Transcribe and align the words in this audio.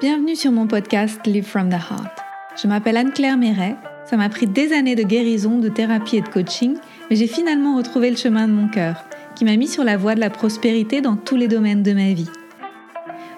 Bienvenue 0.00 0.34
sur 0.34 0.50
mon 0.50 0.66
podcast 0.66 1.24
Live 1.24 1.46
from 1.46 1.68
the 1.70 1.74
Heart. 1.74 2.18
Je 2.60 2.66
m'appelle 2.66 2.96
Anne-Claire 2.96 3.36
Méret. 3.36 3.76
Ça 4.04 4.16
m'a 4.16 4.28
pris 4.28 4.48
des 4.48 4.72
années 4.72 4.96
de 4.96 5.04
guérison, 5.04 5.58
de 5.58 5.68
thérapie 5.68 6.16
et 6.16 6.20
de 6.20 6.28
coaching, 6.28 6.76
mais 7.08 7.16
j'ai 7.16 7.28
finalement 7.28 7.76
retrouvé 7.76 8.10
le 8.10 8.16
chemin 8.16 8.48
de 8.48 8.52
mon 8.52 8.68
cœur, 8.68 9.04
qui 9.36 9.44
m'a 9.44 9.56
mis 9.56 9.68
sur 9.68 9.84
la 9.84 9.96
voie 9.96 10.16
de 10.16 10.20
la 10.20 10.30
prospérité 10.30 11.00
dans 11.00 11.14
tous 11.14 11.36
les 11.36 11.46
domaines 11.46 11.84
de 11.84 11.92
ma 11.92 12.12
vie. 12.12 12.28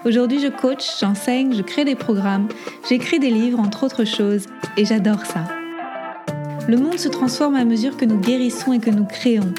Aujourd'hui, 0.07 0.41
je 0.41 0.49
coach, 0.49 0.99
j'enseigne, 0.99 1.55
je 1.55 1.63
crée 1.63 1.85
des 1.85 1.95
programmes, 1.95 2.49
j'écris 2.89 3.19
des 3.19 3.31
livres, 3.31 3.61
entre 3.61 3.85
autres 3.85 4.05
choses, 4.05 4.47
et 4.79 4.87
j'adore 4.87 5.27
ça. 5.27 5.45
Le 6.69 6.79
monde 6.79 6.99
se 6.99 7.09
transforme 7.09 7.55
à 7.55 7.67
mesure 7.67 7.99
que 7.99 8.07
nous 8.07 8.19
guérissons 8.19 8.73
et 8.73 8.81
que 8.81 8.91
nous 8.91 9.05
créons. 9.05 9.53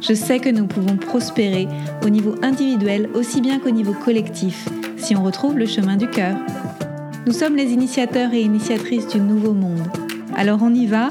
Je 0.00 0.14
sais 0.14 0.38
que 0.38 0.48
nous 0.48 0.66
pouvons 0.66 0.96
prospérer 0.96 1.68
au 2.04 2.08
niveau 2.08 2.34
individuel 2.42 3.08
aussi 3.14 3.40
bien 3.40 3.58
qu'au 3.58 3.70
niveau 3.70 3.94
collectif 3.94 4.68
si 5.04 5.14
on 5.14 5.22
retrouve 5.22 5.58
le 5.58 5.66
chemin 5.66 5.96
du 5.96 6.08
cœur. 6.08 6.36
Nous 7.26 7.32
sommes 7.32 7.56
les 7.56 7.72
initiateurs 7.72 8.32
et 8.32 8.40
initiatrices 8.40 9.06
du 9.08 9.20
nouveau 9.20 9.52
monde. 9.52 9.86
Alors 10.34 10.60
on 10.62 10.74
y 10.74 10.86
va 10.86 11.08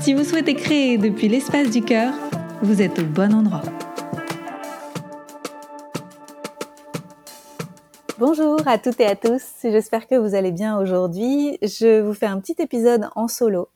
Si 0.00 0.14
vous 0.14 0.24
souhaitez 0.24 0.54
créer 0.54 0.98
depuis 0.98 1.28
l'espace 1.28 1.70
du 1.70 1.82
cœur, 1.82 2.14
vous 2.62 2.80
êtes 2.80 2.98
au 2.98 3.04
bon 3.04 3.34
endroit. 3.34 3.62
Bonjour 8.18 8.60
à 8.66 8.78
toutes 8.78 9.00
et 9.00 9.06
à 9.06 9.16
tous, 9.16 9.42
j'espère 9.62 10.06
que 10.06 10.14
vous 10.14 10.34
allez 10.34 10.52
bien 10.52 10.78
aujourd'hui. 10.78 11.58
Je 11.60 12.00
vous 12.00 12.14
fais 12.14 12.26
un 12.26 12.40
petit 12.40 12.56
épisode 12.58 13.08
en 13.16 13.28
solo 13.28 13.68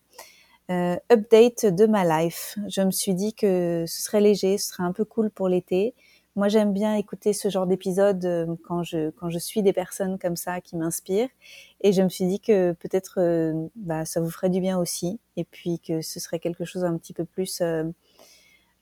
euh, 0.71 0.97
update 1.11 1.65
de 1.65 1.87
ma 1.87 2.05
life. 2.05 2.59
Je 2.69 2.83
me 2.83 2.91
suis 2.91 3.15
dit 3.15 3.33
que 3.33 3.85
ce 3.87 4.03
serait 4.03 4.21
léger, 4.21 4.59
ce 4.59 4.69
serait 4.69 4.83
un 4.83 4.93
peu 4.93 5.07
cool 5.07 5.31
pour 5.31 5.49
l'été. 5.49 5.95
Moi, 6.37 6.49
j'aime 6.49 6.75
bien 6.75 6.95
écouter 6.95 7.33
ce 7.33 7.49
genre 7.49 7.67
d'épisode 7.67 8.23
euh, 8.27 8.55
quand 8.65 8.83
je 8.83 9.09
quand 9.13 9.31
je 9.31 9.39
suis 9.39 9.63
des 9.63 9.73
personnes 9.73 10.19
comme 10.19 10.37
ça 10.37 10.61
qui 10.61 10.77
m'inspirent. 10.77 11.31
Et 11.81 11.93
je 11.93 12.03
me 12.03 12.11
suis 12.11 12.27
dit 12.27 12.39
que 12.39 12.73
peut-être 12.73 13.15
euh, 13.19 13.67
bah, 13.77 14.05
ça 14.05 14.21
vous 14.21 14.29
ferait 14.29 14.51
du 14.51 14.61
bien 14.61 14.79
aussi, 14.79 15.21
et 15.37 15.45
puis 15.45 15.81
que 15.81 16.03
ce 16.03 16.21
serait 16.21 16.39
quelque 16.39 16.67
chose 16.67 16.85
un 16.85 16.99
petit 16.99 17.15
peu 17.15 17.25
plus 17.25 17.63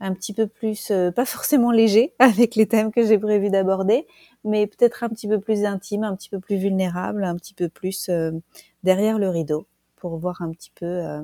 un 0.01 0.13
petit 0.13 0.33
peu 0.33 0.49
plus, 0.49 0.91
pas 1.15 1.25
forcément 1.25 1.71
léger 1.71 2.15
avec 2.19 2.57
les 2.57 2.67
thèmes 2.67 2.91
que 2.91 3.07
j'ai 3.07 3.17
prévu 3.17 3.49
d'aborder, 3.49 4.09
mais 4.43 4.67
peut-être 4.67 5.05
un 5.05 5.09
petit 5.09 5.29
peu 5.29 5.39
plus 5.39 5.65
intime, 5.65 6.03
un 6.03 6.17
petit 6.17 6.31
peu 6.31 6.41
plus 6.41 6.57
vulnérable, 6.57 7.23
un 7.23 7.37
petit 7.37 7.55
peu 7.55 7.69
plus 7.69 8.11
derrière 8.83 9.21
le 9.21 9.29
rideau 9.29 9.69
pour 9.95 10.17
voir 10.19 10.43
un 10.43 10.51
petit 10.51 10.73
peu 10.75 11.23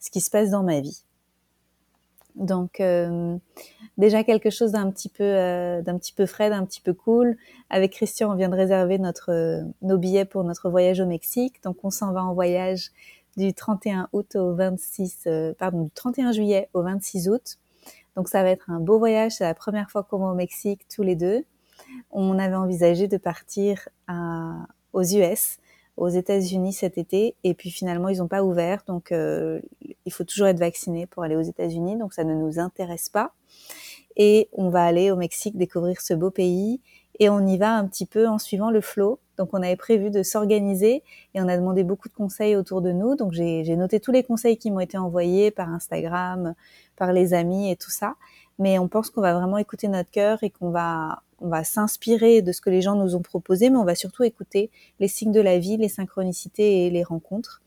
ce 0.00 0.10
qui 0.10 0.20
se 0.20 0.30
passe 0.30 0.50
dans 0.50 0.62
ma 0.62 0.80
vie. 0.80 1.04
Donc 2.38 2.80
euh, 2.80 3.36
déjà 3.98 4.22
quelque 4.22 4.50
chose 4.50 4.72
d'un 4.72 4.90
petit 4.90 5.08
peu 5.08 5.24
euh, 5.24 5.82
d'un 5.82 5.98
petit 5.98 6.12
peu 6.12 6.24
frais, 6.24 6.50
d'un 6.50 6.64
petit 6.64 6.80
peu 6.80 6.94
cool. 6.94 7.36
Avec 7.68 7.92
Christian, 7.92 8.32
on 8.32 8.36
vient 8.36 8.48
de 8.48 8.54
réserver 8.54 8.98
notre 8.98 9.32
euh, 9.32 9.62
nos 9.82 9.98
billets 9.98 10.24
pour 10.24 10.44
notre 10.44 10.70
voyage 10.70 11.00
au 11.00 11.06
Mexique. 11.06 11.62
Donc 11.64 11.78
on 11.82 11.90
s'en 11.90 12.12
va 12.12 12.22
en 12.24 12.34
voyage 12.34 12.90
du 13.36 13.52
31 13.52 14.08
août 14.12 14.36
au 14.36 14.54
26 14.54 15.28
pardon, 15.58 15.84
du 15.84 15.90
31 15.90 16.32
juillet 16.32 16.68
au 16.74 16.82
26 16.82 17.28
août. 17.28 17.58
Donc 18.16 18.28
ça 18.28 18.42
va 18.42 18.50
être 18.50 18.70
un 18.70 18.80
beau 18.80 18.98
voyage, 18.98 19.32
c'est 19.32 19.44
la 19.44 19.54
première 19.54 19.90
fois 19.90 20.02
qu'on 20.02 20.18
va 20.18 20.26
au 20.26 20.34
Mexique 20.34 20.80
tous 20.88 21.02
les 21.02 21.14
deux. 21.14 21.44
On 22.10 22.36
avait 22.38 22.56
envisagé 22.56 23.06
de 23.06 23.16
partir 23.16 23.88
aux 24.92 25.02
US 25.02 25.58
aux 25.98 26.08
États-Unis 26.08 26.72
cet 26.72 26.96
été 26.96 27.34
et 27.44 27.54
puis 27.54 27.70
finalement 27.70 28.08
ils 28.08 28.18
n'ont 28.18 28.28
pas 28.28 28.42
ouvert. 28.42 28.82
Donc 28.86 29.12
euh, 29.12 29.60
il 30.04 30.12
faut 30.12 30.24
toujours 30.24 30.46
être 30.46 30.58
vacciné 30.58 31.06
pour 31.06 31.22
aller 31.22 31.36
aux 31.36 31.42
États-Unis. 31.42 31.96
Donc 31.96 32.14
ça 32.14 32.24
ne 32.24 32.34
nous 32.34 32.58
intéresse 32.58 33.08
pas. 33.08 33.32
Et 34.16 34.48
on 34.52 34.70
va 34.70 34.84
aller 34.84 35.10
au 35.10 35.16
Mexique 35.16 35.56
découvrir 35.56 36.00
ce 36.00 36.14
beau 36.14 36.30
pays. 36.30 36.80
Et 37.20 37.28
on 37.28 37.46
y 37.46 37.58
va 37.58 37.74
un 37.74 37.86
petit 37.86 38.06
peu 38.06 38.26
en 38.28 38.38
suivant 38.38 38.70
le 38.70 38.80
flot 38.80 39.18
donc 39.38 39.50
on 39.52 39.62
avait 39.62 39.76
prévu 39.76 40.10
de 40.10 40.22
s'organiser 40.22 41.02
et 41.34 41.40
on 41.40 41.48
a 41.48 41.56
demandé 41.56 41.84
beaucoup 41.84 42.08
de 42.08 42.14
conseils 42.14 42.56
autour 42.56 42.82
de 42.82 42.90
nous. 42.90 43.14
Donc 43.14 43.32
j'ai 43.32 43.76
noté 43.76 44.00
tous 44.00 44.12
les 44.12 44.24
conseils 44.24 44.58
qui 44.58 44.70
m'ont 44.70 44.80
été 44.80 44.98
envoyés 44.98 45.50
par 45.50 45.70
Instagram 45.70 46.54
par 46.96 47.12
les 47.12 47.32
amis 47.32 47.70
et 47.70 47.76
tout 47.76 47.90
ça 47.90 48.16
mais 48.58 48.78
on 48.78 48.88
pense 48.88 49.10
qu'on 49.10 49.20
va 49.20 49.34
vraiment 49.34 49.58
écouter 49.58 49.88
notre 49.88 50.10
cœur 50.10 50.42
et 50.42 50.50
qu'on 50.50 50.70
va 50.70 51.22
on 51.40 51.48
va 51.48 51.64
s'inspirer 51.64 52.42
de 52.42 52.52
ce 52.52 52.60
que 52.60 52.70
les 52.70 52.82
gens 52.82 52.96
nous 52.96 53.14
ont 53.14 53.22
proposé, 53.22 53.70
mais 53.70 53.76
on 53.76 53.84
va 53.84 53.94
surtout 53.94 54.24
écouter 54.24 54.70
les 54.98 55.08
signes 55.08 55.32
de 55.32 55.40
la 55.40 55.58
vie, 55.58 55.76
les 55.76 55.88
synchronicités 55.88 56.86
et 56.86 56.90
les 56.90 57.04
rencontres. 57.04 57.62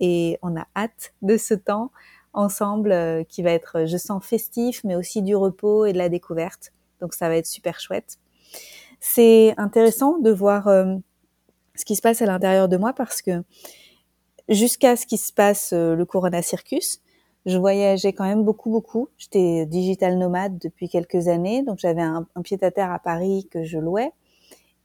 Et 0.00 0.38
on 0.42 0.56
a 0.56 0.66
hâte 0.76 1.14
de 1.22 1.36
ce 1.36 1.54
temps 1.54 1.90
ensemble 2.32 2.92
euh, 2.92 3.24
qui 3.24 3.42
va 3.42 3.50
être, 3.50 3.86
je 3.86 3.96
sens, 3.96 4.24
festif, 4.24 4.84
mais 4.84 4.94
aussi 4.94 5.22
du 5.22 5.34
repos 5.34 5.86
et 5.86 5.92
de 5.92 5.98
la 5.98 6.08
découverte. 6.08 6.72
Donc 7.00 7.14
ça 7.14 7.28
va 7.28 7.36
être 7.36 7.46
super 7.46 7.80
chouette. 7.80 8.18
C'est 9.00 9.54
intéressant 9.56 10.18
de 10.18 10.30
voir 10.30 10.68
euh, 10.68 10.96
ce 11.74 11.84
qui 11.84 11.96
se 11.96 12.02
passe 12.02 12.20
à 12.22 12.26
l'intérieur 12.26 12.68
de 12.68 12.76
moi 12.76 12.92
parce 12.92 13.22
que 13.22 13.42
jusqu'à 14.48 14.96
ce 14.96 15.06
qui 15.06 15.16
se 15.16 15.32
passe 15.32 15.72
euh, 15.72 15.94
le 15.94 16.04
Corona 16.04 16.42
Circus, 16.42 17.00
je 17.46 17.56
voyageais 17.56 18.12
quand 18.12 18.24
même 18.24 18.44
beaucoup, 18.44 18.70
beaucoup. 18.70 19.08
J'étais 19.16 19.66
digital 19.66 20.18
nomade 20.18 20.58
depuis 20.58 20.88
quelques 20.88 21.28
années, 21.28 21.62
donc 21.62 21.78
j'avais 21.78 22.02
un, 22.02 22.26
pied-à-terre 22.42 22.92
à 22.92 22.98
Paris 22.98 23.48
que 23.50 23.64
je 23.64 23.78
louais, 23.78 24.12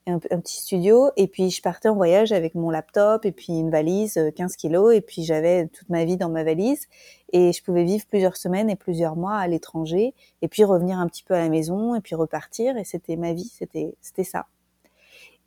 un, 0.06 0.20
petit 0.20 0.62
studio, 0.62 1.10
et 1.18 1.28
puis 1.28 1.50
je 1.50 1.62
partais 1.62 1.90
en 1.90 1.96
voyage 1.96 2.32
avec 2.32 2.56
mon 2.56 2.70
laptop 2.70 3.26
et 3.26 3.32
puis 3.32 3.54
une 3.54 3.70
valise 3.70 4.20
15 4.36 4.52
euh, 4.52 4.56
kilos, 4.58 4.94
et 4.94 5.02
puis 5.02 5.24
j'avais 5.24 5.68
toute 5.68 5.90
ma 5.90 6.06
vie 6.06 6.18
dans 6.18 6.30
ma 6.30 6.44
valise, 6.44 6.88
et 7.32 7.54
je 7.54 7.64
pouvais 7.64 7.84
vivre 7.84 8.06
plusieurs 8.08 8.38
semaines 8.38 8.70
et 8.70 8.76
plusieurs 8.76 9.16
mois 9.16 9.36
à 9.36 9.48
l'étranger, 9.48 10.14
et 10.42 10.48
puis 10.48 10.64
revenir 10.64 11.00
un 11.00 11.08
petit 11.08 11.24
peu 11.24 11.34
à 11.34 11.40
la 11.40 11.50
maison, 11.50 11.96
et 11.96 12.02
puis 12.02 12.16
repartir, 12.16 12.78
et 12.78 12.84
c'était 12.84 13.16
ma 13.16 13.34
vie, 13.34 13.52
c'était 13.58 13.96
c'était 14.02 14.26
ça. 14.26 14.48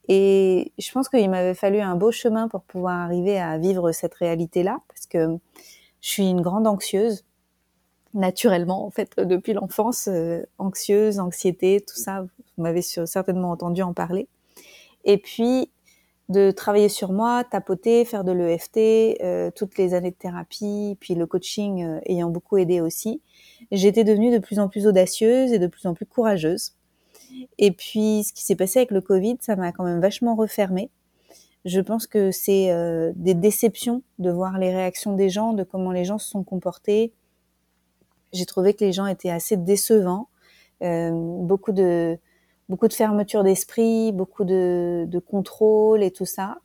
Et 0.09 0.73
je 0.79 0.91
pense 0.93 1.09
qu'il 1.09 1.29
m'avait 1.29 1.55
fallu 1.55 1.81
un 1.81 1.97
beau 1.97 2.13
chemin 2.13 2.49
pour 2.49 2.63
pouvoir 2.63 3.01
arriver 3.01 3.39
à 3.39 3.59
vivre 3.59 3.93
cette 3.93 4.15
réalité-là, 4.15 4.79
parce 4.89 5.07
que 5.07 5.39
je 6.01 6.11
suis 6.11 6.29
une 6.29 6.41
grande 6.41 6.67
anxieuse, 6.67 7.25
naturellement, 8.15 8.87
en 8.87 8.91
fait, 8.91 9.19
depuis 9.19 9.53
l'enfance, 9.53 10.09
euh, 10.09 10.43
anxieuse, 10.59 11.19
anxiété, 11.19 11.85
tout 11.87 11.97
ça, 11.97 12.23
vous 12.23 12.63
m'avez 12.63 12.83
certainement 12.83 13.51
entendu 13.51 13.83
en 13.83 13.93
parler. 13.93 14.29
Et 15.05 15.19
puis, 15.19 15.71
de 16.29 16.51
travailler 16.51 16.89
sur 16.89 17.13
moi, 17.13 17.45
tapoter, 17.45 18.05
faire 18.05 18.25
de 18.25 18.33
l'EFT, 18.33 19.23
euh, 19.23 19.51
toutes 19.55 19.79
les 19.79 19.95
années 19.95 20.11
de 20.11 20.17
thérapie, 20.17 20.97
puis 20.99 21.15
le 21.15 21.27
coaching 21.27 21.85
euh, 21.85 22.01
ayant 22.07 22.31
beaucoup 22.31 22.57
aidé 22.59 22.81
aussi, 22.81 23.21
j'étais 23.71 24.03
devenue 24.03 24.33
de 24.33 24.39
plus 24.39 24.59
en 24.59 24.69
plus 24.69 24.87
audacieuse 24.87 25.53
et 25.53 25.59
de 25.59 25.69
plus 25.69 25.87
en 25.87 25.95
plus 25.95 26.07
courageuse. 26.07 26.73
Et 27.59 27.71
puis, 27.71 28.25
ce 28.25 28.33
qui 28.33 28.45
s'est 28.45 28.57
passé 28.57 28.81
avec 28.81 28.91
le 28.91 29.01
Covid, 29.01 29.39
ça 29.41 29.57
m'a 29.57 29.71
quand 29.73 29.85
même 29.85 30.01
vachement 30.01 30.35
refermée 30.35 30.91
je 31.67 31.81
pense 31.81 32.07
que 32.07 32.31
c'est 32.31 32.71
euh, 32.71 33.13
des 33.17 33.35
déceptions 33.35 34.03
de 34.21 34.31
voir 34.31 34.57
les 34.57 34.75
réactions 34.75 35.15
des 35.15 35.29
gens, 35.29 35.53
de 35.53 35.65
comment 35.65 35.91
les 35.91 36.05
gens 36.05 36.17
se 36.17 36.31
sont 36.31 36.45
comportés. 36.45 37.13
J'ai 38.33 38.47
trouvé 38.47 38.73
que 38.73 38.85
les 38.85 38.93
gens 38.93 39.07
étaient 39.07 39.31
assez 39.31 39.57
décevants, 39.57 40.29
euh, 40.83 41.11
beaucoup 41.13 41.73
de 41.73 42.19
beaucoup 42.69 42.87
de 42.87 42.93
fermeture 42.93 43.43
d'esprit, 43.43 44.13
beaucoup 44.13 44.45
de, 44.45 45.07
de 45.09 45.19
contrôle 45.19 46.03
et 46.03 46.11
tout 46.13 46.25
ça. 46.25 46.59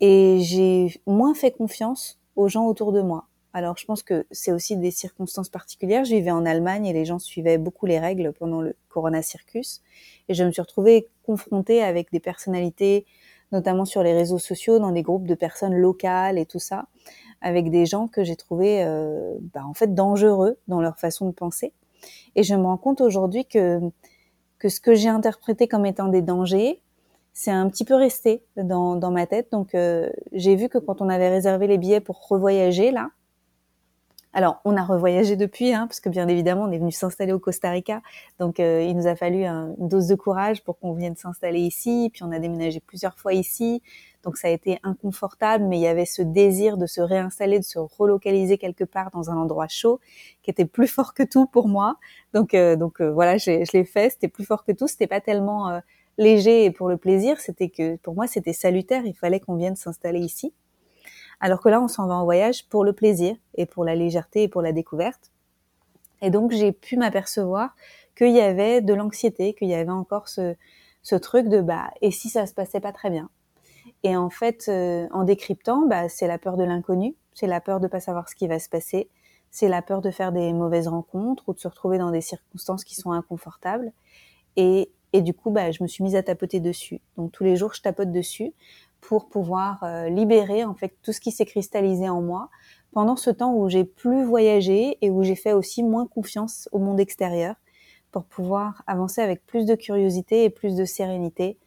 Et 0.00 0.40
j'ai 0.40 1.00
moins 1.06 1.34
fait 1.34 1.50
confiance 1.50 2.20
aux 2.36 2.48
gens 2.48 2.66
autour 2.66 2.92
de 2.92 3.00
moi. 3.00 3.28
Alors 3.54 3.76
je 3.78 3.86
pense 3.86 4.02
que 4.02 4.26
c'est 4.30 4.52
aussi 4.52 4.76
des 4.76 4.90
circonstances 4.90 5.48
particulières. 5.48 6.04
Je 6.04 6.14
vivais 6.14 6.30
en 6.30 6.44
Allemagne 6.44 6.86
et 6.86 6.92
les 6.92 7.06
gens 7.06 7.18
suivaient 7.18 7.58
beaucoup 7.58 7.86
les 7.86 7.98
règles 7.98 8.32
pendant 8.38 8.60
le 8.60 8.74
Corona 8.88 9.22
Circus. 9.22 9.82
Et 10.28 10.34
je 10.34 10.44
me 10.44 10.50
suis 10.50 10.62
retrouvée 10.62 11.08
confrontée 11.22 11.82
avec 11.82 12.10
des 12.12 12.20
personnalités 12.20 13.06
notamment 13.52 13.84
sur 13.84 14.02
les 14.02 14.12
réseaux 14.12 14.38
sociaux, 14.38 14.78
dans 14.78 14.90
des 14.90 15.02
groupes 15.02 15.26
de 15.26 15.34
personnes 15.34 15.74
locales 15.74 16.38
et 16.38 16.46
tout 16.46 16.58
ça, 16.58 16.86
avec 17.40 17.70
des 17.70 17.86
gens 17.86 18.08
que 18.08 18.24
j'ai 18.24 18.36
trouvé 18.36 18.84
euh, 18.84 19.34
bah, 19.54 19.62
en 19.64 19.74
fait 19.74 19.94
dangereux 19.94 20.58
dans 20.68 20.80
leur 20.80 20.98
façon 20.98 21.26
de 21.26 21.32
penser. 21.32 21.72
Et 22.34 22.42
je 22.42 22.54
me 22.54 22.62
rends 22.62 22.78
compte 22.78 23.00
aujourd'hui 23.00 23.44
que 23.44 23.80
que 24.58 24.68
ce 24.68 24.80
que 24.80 24.94
j'ai 24.94 25.08
interprété 25.08 25.66
comme 25.66 25.84
étant 25.86 26.06
des 26.06 26.22
dangers, 26.22 26.80
c'est 27.32 27.50
un 27.50 27.68
petit 27.68 27.84
peu 27.84 27.96
resté 27.96 28.44
dans, 28.56 28.94
dans 28.94 29.10
ma 29.10 29.26
tête. 29.26 29.50
Donc 29.50 29.74
euh, 29.74 30.08
j'ai 30.30 30.54
vu 30.54 30.68
que 30.68 30.78
quand 30.78 31.00
on 31.00 31.08
avait 31.08 31.30
réservé 31.30 31.66
les 31.66 31.78
billets 31.78 32.00
pour 32.00 32.28
revoyager 32.28 32.92
là, 32.92 33.10
alors, 34.34 34.60
on 34.64 34.76
a 34.78 34.82
revoyagé 34.82 35.36
depuis, 35.36 35.74
hein, 35.74 35.86
parce 35.86 36.00
que 36.00 36.08
bien 36.08 36.26
évidemment, 36.26 36.62
on 36.62 36.70
est 36.72 36.78
venu 36.78 36.90
s'installer 36.90 37.32
au 37.32 37.38
Costa 37.38 37.70
Rica. 37.70 38.00
Donc, 38.38 38.60
euh, 38.60 38.82
il 38.82 38.96
nous 38.96 39.06
a 39.06 39.14
fallu 39.14 39.44
une 39.44 39.88
dose 39.88 40.06
de 40.06 40.14
courage 40.14 40.64
pour 40.64 40.78
qu'on 40.78 40.94
vienne 40.94 41.16
s'installer 41.16 41.60
ici. 41.60 42.08
Puis, 42.12 42.22
on 42.22 42.32
a 42.32 42.38
déménagé 42.38 42.80
plusieurs 42.80 43.18
fois 43.18 43.34
ici. 43.34 43.82
Donc, 44.22 44.38
ça 44.38 44.48
a 44.48 44.50
été 44.50 44.78
inconfortable, 44.84 45.64
mais 45.64 45.76
il 45.76 45.82
y 45.82 45.86
avait 45.86 46.06
ce 46.06 46.22
désir 46.22 46.78
de 46.78 46.86
se 46.86 47.02
réinstaller, 47.02 47.58
de 47.58 47.64
se 47.64 47.78
relocaliser 47.78 48.56
quelque 48.56 48.84
part 48.84 49.10
dans 49.10 49.30
un 49.30 49.36
endroit 49.36 49.68
chaud, 49.68 50.00
qui 50.42 50.50
était 50.50 50.64
plus 50.64 50.88
fort 50.88 51.12
que 51.12 51.24
tout 51.24 51.46
pour 51.46 51.68
moi. 51.68 51.96
Donc, 52.32 52.54
euh, 52.54 52.74
donc 52.74 53.02
euh, 53.02 53.12
voilà, 53.12 53.36
je 53.36 53.70
l'ai 53.72 53.84
fait. 53.84 54.10
C'était 54.10 54.28
plus 54.28 54.44
fort 54.44 54.64
que 54.64 54.72
tout. 54.72 54.86
C'était 54.86 55.06
pas 55.06 55.20
tellement 55.20 55.82
léger 56.16 56.64
et 56.64 56.70
pour 56.70 56.88
le 56.88 56.96
plaisir. 56.96 57.38
C'était 57.38 57.68
que 57.68 57.96
pour 57.96 58.14
moi, 58.14 58.26
c'était 58.26 58.54
salutaire. 58.54 59.04
Il 59.04 59.14
fallait 59.14 59.40
qu'on 59.40 59.56
vienne 59.56 59.76
s'installer 59.76 60.20
ici. 60.20 60.54
Alors 61.42 61.60
que 61.60 61.68
là, 61.68 61.82
on 61.82 61.88
s'en 61.88 62.06
va 62.06 62.14
en 62.14 62.24
voyage 62.24 62.68
pour 62.68 62.84
le 62.84 62.92
plaisir 62.92 63.34
et 63.56 63.66
pour 63.66 63.84
la 63.84 63.96
légèreté 63.96 64.44
et 64.44 64.48
pour 64.48 64.62
la 64.62 64.70
découverte. 64.70 65.32
Et 66.22 66.30
donc, 66.30 66.52
j'ai 66.52 66.70
pu 66.70 66.96
m'apercevoir 66.96 67.74
qu'il 68.16 68.30
y 68.30 68.40
avait 68.40 68.80
de 68.80 68.94
l'anxiété, 68.94 69.52
qu'il 69.52 69.68
y 69.68 69.74
avait 69.74 69.90
encore 69.90 70.28
ce, 70.28 70.54
truc 71.20 71.48
de 71.48 71.60
bah, 71.60 71.90
et 72.00 72.12
si 72.12 72.28
ça 72.28 72.46
se 72.46 72.54
passait 72.54 72.78
pas 72.78 72.92
très 72.92 73.10
bien? 73.10 73.28
Et 74.04 74.16
en 74.16 74.30
fait, 74.30 74.66
euh, 74.68 75.08
en 75.10 75.24
décryptant, 75.24 75.84
bah, 75.86 76.08
c'est 76.08 76.28
la 76.28 76.38
peur 76.38 76.56
de 76.56 76.62
l'inconnu, 76.62 77.16
c'est 77.34 77.48
la 77.48 77.60
peur 77.60 77.80
de 77.80 77.88
pas 77.88 77.98
savoir 77.98 78.28
ce 78.28 78.36
qui 78.36 78.46
va 78.46 78.60
se 78.60 78.68
passer, 78.68 79.08
c'est 79.50 79.68
la 79.68 79.82
peur 79.82 80.00
de 80.00 80.12
faire 80.12 80.30
des 80.30 80.52
mauvaises 80.52 80.86
rencontres 80.86 81.48
ou 81.48 81.54
de 81.54 81.58
se 81.58 81.66
retrouver 81.66 81.98
dans 81.98 82.12
des 82.12 82.20
circonstances 82.20 82.84
qui 82.84 82.94
sont 82.94 83.10
inconfortables. 83.10 83.90
Et, 84.54 84.92
et 85.12 85.22
du 85.22 85.34
coup, 85.34 85.50
bah, 85.50 85.72
je 85.72 85.82
me 85.82 85.88
suis 85.88 86.04
mise 86.04 86.14
à 86.14 86.22
tapoter 86.22 86.60
dessus. 86.60 87.00
Donc 87.16 87.32
tous 87.32 87.42
les 87.42 87.56
jours, 87.56 87.74
je 87.74 87.82
tapote 87.82 88.12
dessus 88.12 88.52
pour 89.02 89.28
pouvoir 89.28 89.82
euh, 89.82 90.08
libérer 90.08 90.64
en 90.64 90.74
fait 90.74 90.94
tout 91.02 91.12
ce 91.12 91.20
qui 91.20 91.32
s'est 91.32 91.44
cristallisé 91.44 92.08
en 92.08 92.22
moi 92.22 92.48
pendant 92.92 93.16
ce 93.16 93.30
temps 93.30 93.52
où 93.52 93.68
j'ai 93.68 93.84
plus 93.84 94.24
voyagé 94.24 94.96
et 95.02 95.10
où 95.10 95.22
j'ai 95.22 95.34
fait 95.34 95.52
aussi 95.52 95.82
moins 95.82 96.06
confiance 96.06 96.68
au 96.72 96.78
monde 96.78 97.00
extérieur 97.00 97.56
pour 98.12 98.24
pouvoir 98.24 98.82
avancer 98.86 99.20
avec 99.20 99.44
plus 99.44 99.66
de 99.66 99.74
curiosité 99.74 100.44
et 100.44 100.50
plus 100.50 100.76
de 100.76 100.84
sérénité 100.84 101.58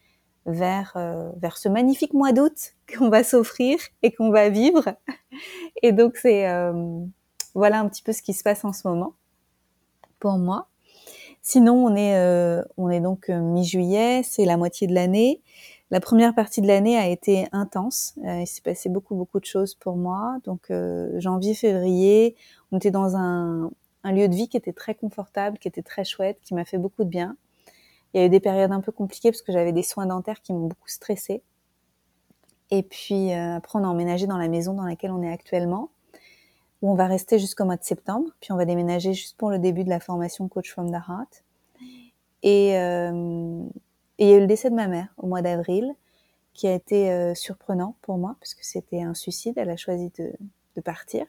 vers 0.45 0.93
euh, 0.95 1.29
vers 1.37 1.57
ce 1.57 1.67
magnifique 1.67 2.13
mois 2.13 2.31
d'août 2.31 2.73
qu'on 2.97 3.09
va 3.09 3.23
s'offrir 3.23 3.77
et 4.01 4.11
qu'on 4.11 4.31
va 4.31 4.49
vivre. 4.49 4.95
Et 5.83 5.91
donc 5.91 6.15
c'est 6.15 6.47
euh, 6.47 7.01
voilà 7.53 7.79
un 7.79 7.89
petit 7.89 8.01
peu 8.01 8.13
ce 8.13 8.21
qui 8.21 8.33
se 8.33 8.43
passe 8.43 8.63
en 8.63 8.71
ce 8.71 8.87
moment 8.87 9.13
pour 10.19 10.37
moi. 10.37 10.69
Sinon 11.41 11.73
on 11.85 11.95
est 11.95 12.63
on 12.77 12.89
est 12.89 13.01
donc 13.01 13.27
mi-juillet, 13.27 14.23
c'est 14.23 14.45
la 14.45 14.55
moitié 14.55 14.87
de 14.87 14.93
l'année. 14.93 15.41
La 15.91 15.99
première 15.99 16.33
partie 16.33 16.61
de 16.61 16.67
l'année 16.67 16.97
a 16.97 17.07
été 17.07 17.47
intense. 17.51 18.15
il 18.23 18.47
s'est 18.47 18.61
passé 18.61 18.89
beaucoup 18.89 19.15
beaucoup 19.15 19.39
de 19.39 19.45
choses 19.45 19.75
pour 19.75 19.95
moi. 19.95 20.37
Donc 20.43 20.71
janvier, 21.17 21.53
février, 21.53 22.35
on 22.71 22.77
était 22.77 22.91
dans 22.91 23.15
un, 23.15 23.71
lieu 24.03 24.27
de 24.27 24.35
vie 24.35 24.49
qui 24.49 24.57
était 24.57 24.73
très 24.73 24.95
confortable, 24.95 25.57
qui 25.59 25.67
était 25.67 25.83
très 25.83 26.03
chouette, 26.03 26.39
qui 26.43 26.53
m'a 26.53 26.65
fait 26.65 26.77
beaucoup 26.77 27.03
de 27.03 27.09
bien. 27.09 27.37
Il 28.13 28.19
y 28.19 28.23
a 28.23 28.25
eu 28.25 28.29
des 28.29 28.39
périodes 28.39 28.71
un 28.71 28.81
peu 28.81 28.91
compliquées 28.91 29.31
parce 29.31 29.41
que 29.41 29.51
j'avais 29.51 29.73
des 29.73 29.83
soins 29.83 30.05
dentaires 30.05 30.41
qui 30.41 30.53
m'ont 30.53 30.67
beaucoup 30.67 30.87
stressée. 30.87 31.43
Et 32.71 32.83
puis 32.83 33.33
euh, 33.33 33.55
après, 33.57 33.79
on 33.79 33.83
a 33.83 33.87
emménagé 33.87 34.27
dans 34.27 34.37
la 34.37 34.47
maison 34.47 34.73
dans 34.73 34.85
laquelle 34.85 35.11
on 35.11 35.21
est 35.21 35.31
actuellement, 35.31 35.89
où 36.81 36.91
on 36.91 36.95
va 36.95 37.07
rester 37.07 37.39
jusqu'au 37.39 37.65
mois 37.65 37.77
de 37.77 37.83
septembre. 37.83 38.29
Puis 38.39 38.51
on 38.51 38.57
va 38.57 38.65
déménager 38.65 39.13
juste 39.13 39.37
pour 39.37 39.49
le 39.49 39.59
début 39.59 39.83
de 39.83 39.89
la 39.89 39.99
formation 39.99 40.47
Coach 40.47 40.71
from 40.71 40.91
the 40.91 40.95
Heart. 40.95 41.43
Et, 42.43 42.77
euh, 42.77 43.61
et 44.19 44.25
il 44.25 44.29
y 44.29 44.33
a 44.33 44.37
eu 44.37 44.41
le 44.41 44.47
décès 44.47 44.69
de 44.69 44.75
ma 44.75 44.87
mère 44.87 45.13
au 45.17 45.27
mois 45.27 45.41
d'avril, 45.41 45.93
qui 46.53 46.67
a 46.67 46.73
été 46.73 47.11
euh, 47.11 47.35
surprenant 47.35 47.95
pour 48.01 48.17
moi 48.17 48.35
parce 48.39 48.53
que 48.53 48.65
c'était 48.65 49.01
un 49.01 49.13
suicide. 49.13 49.53
Elle 49.57 49.69
a 49.69 49.77
choisi 49.77 50.11
de, 50.17 50.31
de 50.75 50.81
partir 50.81 51.25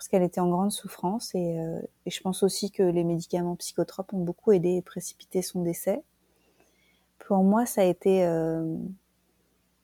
parce 0.00 0.08
qu'elle 0.08 0.22
était 0.22 0.40
en 0.40 0.48
grande 0.48 0.72
souffrance 0.72 1.32
euh, 1.34 1.78
et, 2.06 2.10
je 2.10 2.20
pense 2.22 2.42
aussi 2.42 2.70
que 2.70 2.82
les 2.82 3.04
médicaments 3.04 3.54
psychotropes 3.56 4.14
ont 4.14 4.24
beaucoup 4.24 4.50
aidé 4.50 4.76
et 4.76 4.80
précipité 4.80 5.42
son 5.42 5.62
décès. 5.62 6.02
Pour 7.18 7.44
moi, 7.44 7.66
ça 7.66 7.82
a 7.82 7.84
été, 7.84 8.24
euh, 8.24 8.76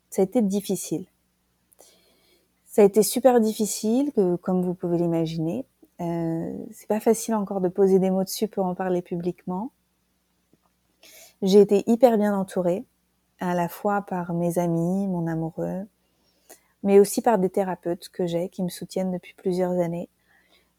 ça 0.08 0.22
a 0.22 0.24
été 0.24 0.40
difficile. 0.40 1.04
Ça 2.64 2.80
a 2.80 2.86
été 2.86 3.02
super 3.02 3.42
difficile, 3.42 4.10
que, 4.12 4.36
comme 4.36 4.62
vous 4.62 4.72
pouvez 4.72 4.96
l'imaginer. 4.96 5.66
Euh, 6.00 6.50
c'est 6.72 6.88
pas 6.88 7.00
facile 7.00 7.34
encore 7.34 7.60
de 7.60 7.68
poser 7.68 7.98
des 7.98 8.08
mots 8.08 8.24
dessus 8.24 8.48
pour 8.48 8.64
en 8.64 8.74
parler 8.74 9.02
publiquement. 9.02 9.70
J'ai 11.42 11.60
été 11.60 11.84
hyper 11.86 12.16
bien 12.16 12.34
entourée, 12.34 12.86
à 13.40 13.54
la 13.54 13.68
fois 13.68 14.00
par 14.02 14.32
mes 14.32 14.58
amis, 14.58 15.06
mon 15.06 15.26
amoureux, 15.26 15.86
mais 16.82 16.98
aussi 16.98 17.20
par 17.20 17.38
des 17.38 17.50
thérapeutes 17.50 18.08
que 18.08 18.26
j'ai 18.26 18.48
qui 18.48 18.62
me 18.62 18.70
soutiennent 18.70 19.12
depuis 19.12 19.34
plusieurs 19.34 19.78
années. 19.78 20.08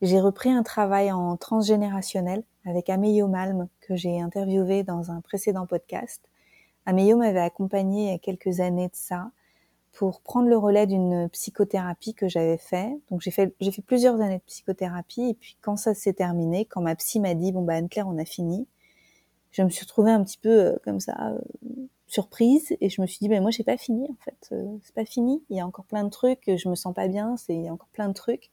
J'ai 0.02 0.20
repris 0.20 0.50
un 0.50 0.64
travail 0.64 1.12
en 1.12 1.38
transgénérationnel 1.38 2.44
avec 2.66 2.90
Ameyo 2.90 3.28
Malm 3.28 3.68
que 3.82 3.96
j'ai 3.96 4.20
interviewé 4.20 4.82
dans 4.84 5.12
un 5.12 5.22
précédent 5.22 5.68
podcast. 5.68 6.24
Ameyo 6.88 7.18
m'avait 7.18 7.40
accompagné 7.40 8.06
il 8.06 8.12
y 8.12 8.16
a 8.16 8.18
quelques 8.18 8.60
années 8.60 8.88
de 8.88 8.96
ça 8.96 9.30
pour 9.92 10.22
prendre 10.22 10.48
le 10.50 10.58
relais 10.58 10.88
d'une 10.88 11.30
psychothérapie 11.30 12.16
que 12.16 12.28
j'avais 12.28 12.58
fait. 12.58 13.00
Donc 13.12 13.22
j'ai 13.22 13.32
fait 13.32 13.56
plusieurs 13.86 14.22
années 14.22 14.38
de 14.38 14.44
psychothérapie 14.48 15.30
et 15.30 15.34
puis 15.36 15.58
quand 15.62 15.78
ça 15.78 15.94
s'est 15.94 16.14
terminé, 16.14 16.66
quand 16.66 16.82
ma 16.82 16.96
psy 16.96 17.20
m'a 17.20 17.36
dit 17.36 17.52
bon 17.52 17.62
bah 17.62 17.74
Anne 17.74 17.90
Claire 17.90 18.08
on 18.08 18.18
a 18.18 18.26
fini, 18.26 18.68
je 19.58 19.64
me 19.64 19.70
suis 19.70 19.82
retrouvée 19.82 20.12
un 20.12 20.24
petit 20.24 20.38
peu 20.38 20.50
euh, 20.50 20.76
comme 20.84 21.00
ça 21.00 21.16
euh, 21.32 21.40
surprise 22.06 22.76
et 22.80 22.90
je 22.90 23.02
me 23.02 23.08
suis 23.08 23.20
dit 23.20 23.28
ben 23.28 23.42
moi 23.42 23.52
j'ai 23.52 23.64
pas 23.64 23.78
fini 23.78 24.08
en 24.10 24.16
fait. 24.24 24.50
Euh, 24.54 24.78
c'est 24.84 24.94
pas 24.94 25.06
fini. 25.06 25.44
Il 25.50 25.58
y 25.58 25.60
a 25.60 25.66
encore 25.66 25.86
plein 25.86 26.04
de 26.04 26.10
trucs 26.10 26.44
je 26.46 26.70
me 26.70 26.76
sens 26.76 26.94
pas 26.94 27.08
bien 27.08 27.36
c'est 27.38 27.56
il 27.56 27.64
y 27.64 27.68
a 27.68 27.74
encore 27.74 27.90
plein 27.90 28.08
de 28.08 28.14
trucs. 28.14 28.50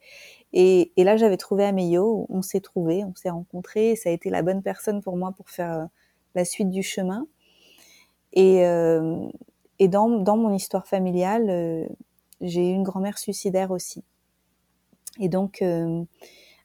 Et, 0.53 0.93
et 0.97 1.05
là 1.05 1.17
j'avais 1.17 1.37
trouvé 1.37 1.65
Ameyo 1.65 2.27
on 2.31 2.43
s'est 2.43 2.61
trouvé 2.61 3.05
on 3.05 3.15
s'est 3.15 3.31
rencontrés 3.31 3.97
ça 3.97 4.09
a 4.09 4.13
été 4.13 4.31
la 4.31 4.43
bonne 4.43 4.63
personne 4.63 5.03
pour 5.03 5.17
moi 5.17 5.33
pour 5.33 5.51
faire 5.51 5.73
euh, 5.73 5.85
la 6.35 6.45
suite 6.45 6.71
du 6.71 6.83
chemin. 6.83 7.27
Et 8.33 8.67
euh, 8.67 9.29
et 9.79 9.89
dans 9.89 10.09
dans 10.09 10.37
mon 10.37 10.53
histoire 10.53 10.87
familiale 10.87 11.49
euh, 11.51 11.87
j'ai 12.41 12.71
eu 12.71 12.73
une 12.73 12.83
grand-mère 12.83 13.19
suicidaire 13.19 13.71
aussi. 13.71 14.03
Et 15.21 15.29
donc 15.29 15.63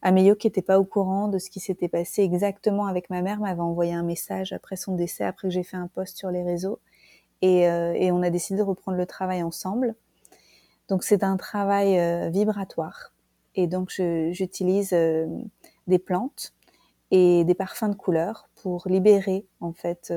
Amélie, 0.01 0.35
qui 0.37 0.47
n'était 0.47 0.61
pas 0.61 0.79
au 0.79 0.85
courant 0.85 1.27
de 1.27 1.39
ce 1.39 1.49
qui 1.49 1.59
s'était 1.59 1.89
passé 1.89 2.21
exactement 2.21 2.85
avec 2.85 3.09
ma 3.09 3.21
mère, 3.21 3.39
m'avait 3.39 3.59
envoyé 3.59 3.93
un 3.93 4.03
message 4.03 4.53
après 4.53 4.77
son 4.77 4.95
décès, 4.95 5.25
après 5.25 5.49
que 5.49 5.53
j'ai 5.53 5.63
fait 5.63 5.77
un 5.77 5.87
post 5.87 6.17
sur 6.17 6.31
les 6.31 6.43
réseaux. 6.43 6.79
Et, 7.41 7.69
euh, 7.69 7.93
et, 7.93 8.11
on 8.11 8.21
a 8.21 8.29
décidé 8.29 8.59
de 8.59 8.63
reprendre 8.63 8.97
le 8.97 9.05
travail 9.05 9.43
ensemble. 9.43 9.95
Donc 10.87 11.03
c'est 11.03 11.23
un 11.23 11.37
travail 11.37 11.99
euh, 11.99 12.29
vibratoire. 12.29 13.13
Et 13.55 13.67
donc 13.67 13.89
j'utilise 13.89 14.93
euh, 14.93 15.27
des 15.87 15.99
plantes 15.99 16.53
et 17.11 17.43
des 17.43 17.55
parfums 17.55 17.89
de 17.89 17.95
couleur 17.95 18.49
pour 18.55 18.87
libérer 18.87 19.45
en 19.59 19.73
fait 19.73 20.13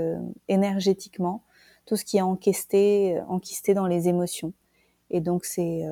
énergétiquement 0.49 1.43
tout 1.87 1.97
ce 1.97 2.05
qui 2.05 2.19
est 2.19 2.23
enquisté, 2.23 3.21
enquisté 3.29 3.75
dans 3.75 3.87
les 3.87 4.09
émotions. 4.09 4.53
Et 5.11 5.21
donc 5.21 5.45
c'est 5.45 5.83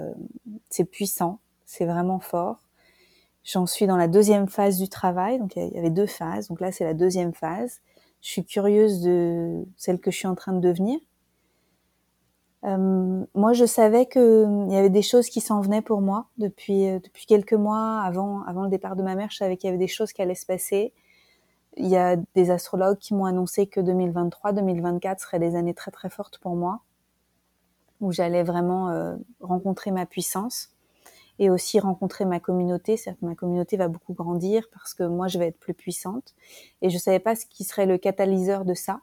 c'est 0.69 0.85
puissant, 0.85 1.41
c'est 1.65 1.87
vraiment 1.87 2.21
fort. 2.21 2.59
J'en 3.45 3.67
suis 3.67 3.87
dans 3.87 3.97
la 3.97 4.09
deuxième 4.09 4.49
phase 4.49 4.79
du 4.79 4.89
travail, 4.89 5.39
donc 5.39 5.57
il 5.57 5.73
y 5.73 5.79
avait 5.79 5.91
deux 5.91 6.07
phases. 6.07 6.49
Donc 6.49 6.61
là, 6.61 6.73
c'est 6.73 6.85
la 6.85 6.95
deuxième 6.95 7.33
phase. 7.33 7.81
Je 8.21 8.29
suis 8.29 8.45
curieuse 8.45 9.01
de 9.01 9.65
celle 9.77 9.99
que 9.99 10.11
je 10.11 10.17
suis 10.17 10.27
en 10.27 10.35
train 10.35 10.53
de 10.53 10.61
devenir. 10.61 10.99
Euh, 12.65 13.25
moi, 13.35 13.55
je 13.55 13.65
savais 13.65 14.07
qu'il 14.07 14.67
y 14.69 14.77
avait 14.77 14.91
des 14.91 15.03
choses 15.03 15.29
qui 15.31 15.41
s'en 15.41 15.63
venaient 15.63 15.81
pour 15.81 16.03
moi 16.03 16.27
depuis 16.37 16.89
euh, 16.89 16.99
depuis 16.99 17.25
quelques 17.25 17.55
mois 17.55 18.01
avant 18.03 18.43
avant 18.43 18.65
le 18.65 18.69
départ 18.69 18.97
de 18.97 19.03
ma 19.03 19.15
mère. 19.15 19.31
Je 19.31 19.39
savais 19.39 19.57
qu'il 19.57 19.69
y 19.69 19.71
avait 19.71 19.79
des 19.79 19.89
choses 19.89 20.13
qui 20.13 20.21
allaient 20.21 20.35
se 20.35 20.45
passer. 20.45 20.93
Il 21.79 21.87
y 21.87 21.97
a 21.97 22.17
des 22.35 22.51
astrologues 22.51 22.99
qui 22.99 23.15
m'ont 23.15 23.25
annoncé 23.25 23.67
que 23.67 23.81
2023, 23.81 24.53
2024 24.53 25.21
seraient 25.21 25.39
des 25.39 25.57
années 25.57 25.73
très 25.73 25.91
très 25.91 26.11
fortes 26.11 26.39
pour 26.39 26.57
moi, 26.57 26.81
où 28.01 28.13
j'allais 28.13 28.43
vraiment 28.43 28.91
euh, 28.91 29.17
rencontrer 29.41 29.91
ma 29.91 30.05
puissance 30.05 30.71
et 31.41 31.49
aussi 31.49 31.81
rencontrer 31.81 32.27
ma 32.27 32.39
communauté. 32.39 32.99
cest 32.99 33.19
que 33.19 33.25
ma 33.25 33.35
communauté 33.35 33.79
va 33.79 33.89
beaucoup 33.89 34.13
grandir 34.13 34.69
parce 34.73 34.93
que 34.93 35.05
moi, 35.05 35.27
je 35.27 35.39
vais 35.39 35.49
être 35.49 35.59
plus 35.59 35.75
puissante. 35.75 36.35
Et 36.83 36.91
je 36.91 36.99
savais 36.99 37.19
pas 37.19 37.35
ce 37.35 37.47
qui 37.47 37.65
serait 37.65 37.87
le 37.87 37.97
catalyseur 37.97 38.67
de 38.67 38.75
ça. 38.75 39.01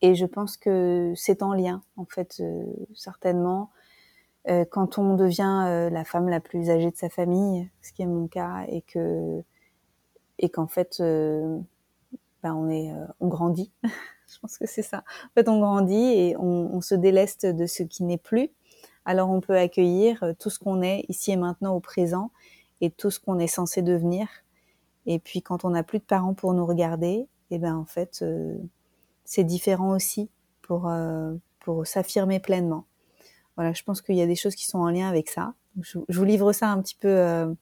Et 0.00 0.14
je 0.14 0.24
pense 0.24 0.56
que 0.56 1.12
c'est 1.14 1.42
en 1.42 1.52
lien, 1.52 1.82
en 1.96 2.06
fait, 2.06 2.38
euh, 2.40 2.64
certainement. 2.94 3.70
Euh, 4.48 4.64
quand 4.64 4.96
on 4.96 5.16
devient 5.16 5.64
euh, 5.66 5.90
la 5.90 6.04
femme 6.04 6.30
la 6.30 6.40
plus 6.40 6.70
âgée 6.70 6.90
de 6.90 6.96
sa 6.96 7.10
famille, 7.10 7.70
ce 7.82 7.92
qui 7.92 8.00
est 8.00 8.06
mon 8.06 8.26
cas, 8.26 8.64
et 8.68 8.80
que 8.80 9.44
et 10.38 10.48
qu'en 10.48 10.66
fait, 10.66 10.96
ben 11.00 12.54
on 12.54 12.70
est, 12.70 12.90
on 13.20 13.28
grandit. 13.28 13.70
je 13.82 14.38
pense 14.40 14.56
que 14.56 14.66
c'est 14.66 14.80
ça. 14.80 15.04
En 15.26 15.34
fait, 15.34 15.50
on 15.50 15.60
grandit 15.60 16.14
et 16.14 16.36
on 16.38 16.80
se 16.80 16.94
déleste 16.94 17.44
de 17.44 17.66
ce 17.66 17.82
qui 17.82 18.04
n'est 18.04 18.16
plus 18.16 18.50
alors 19.10 19.28
on 19.28 19.40
peut 19.40 19.56
accueillir 19.56 20.22
euh, 20.22 20.34
tout 20.38 20.50
ce 20.50 20.60
qu'on 20.60 20.82
est 20.82 21.04
ici 21.08 21.32
et 21.32 21.36
maintenant 21.36 21.74
au 21.74 21.80
présent 21.80 22.30
et 22.80 22.90
tout 22.90 23.10
ce 23.10 23.18
qu'on 23.18 23.40
est 23.40 23.48
censé 23.48 23.82
devenir. 23.82 24.28
Et 25.04 25.18
puis 25.18 25.42
quand 25.42 25.64
on 25.64 25.70
n'a 25.70 25.82
plus 25.82 25.98
de 25.98 26.04
parents 26.04 26.32
pour 26.32 26.54
nous 26.54 26.64
regarder, 26.64 27.26
et 27.50 27.56
eh 27.56 27.58
ben 27.58 27.74
en 27.74 27.84
fait 27.84 28.20
euh, 28.22 28.56
c'est 29.24 29.42
différent 29.42 29.90
aussi 29.96 30.30
pour 30.62 30.88
euh, 30.88 31.34
pour 31.58 31.88
s'affirmer 31.88 32.38
pleinement. 32.38 32.84
Voilà, 33.56 33.72
je 33.72 33.82
pense 33.82 34.00
qu'il 34.00 34.14
y 34.14 34.22
a 34.22 34.26
des 34.26 34.36
choses 34.36 34.54
qui 34.54 34.66
sont 34.66 34.78
en 34.78 34.90
lien 34.90 35.08
avec 35.08 35.28
ça. 35.28 35.54
Je, 35.80 35.98
vous 36.08 36.24
livre 36.24 36.52
ça 36.52 36.68
un 36.68 36.80
petit 36.80 36.94
peu 36.94 37.08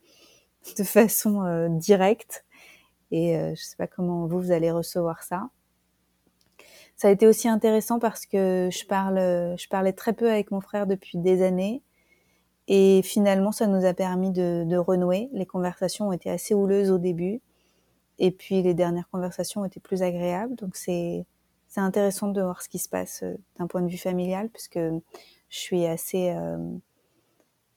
de 0.78 0.84
façon 0.84 1.68
directe 1.78 2.44
et 3.10 3.38
je 3.56 3.62
sais 3.62 3.76
pas 3.76 3.86
comment 3.86 4.26
vous 4.26 4.52
allez 4.52 4.70
recevoir 4.70 5.22
ça 5.22 5.48
ça 6.98 7.08
a 7.08 7.10
été 7.12 7.28
aussi 7.28 7.48
intéressant 7.48 8.00
parce 8.00 8.26
que 8.26 8.68
je 8.72 8.84
parle, 8.84 9.18
je 9.56 9.68
parlais 9.68 9.92
très 9.92 10.12
peu 10.12 10.30
avec 10.30 10.50
mon 10.50 10.60
frère 10.60 10.88
depuis 10.88 11.16
des 11.16 11.42
années. 11.42 11.82
Et 12.66 13.02
finalement, 13.02 13.52
ça 13.52 13.68
nous 13.68 13.86
a 13.86 13.94
permis 13.94 14.32
de, 14.32 14.64
de 14.66 14.76
renouer. 14.76 15.30
Les 15.32 15.46
conversations 15.46 16.08
ont 16.08 16.12
été 16.12 16.28
assez 16.28 16.54
houleuses 16.54 16.90
au 16.90 16.98
début. 16.98 17.40
Et 18.18 18.32
puis, 18.32 18.62
les 18.62 18.74
dernières 18.74 19.08
conversations 19.10 19.60
ont 19.60 19.64
été 19.64 19.78
plus 19.78 20.02
agréables. 20.02 20.56
Donc, 20.56 20.74
c'est, 20.74 21.24
intéressant 21.76 22.26
de 22.26 22.42
voir 22.42 22.60
ce 22.62 22.68
qui 22.68 22.80
se 22.80 22.88
passe 22.88 23.22
euh, 23.22 23.36
d'un 23.56 23.68
point 23.68 23.82
de 23.82 23.88
vue 23.88 23.98
familial, 23.98 24.48
puisque 24.48 24.80
je 24.80 25.00
suis 25.58 25.86
assez 25.86 26.30
euh, 26.30 26.58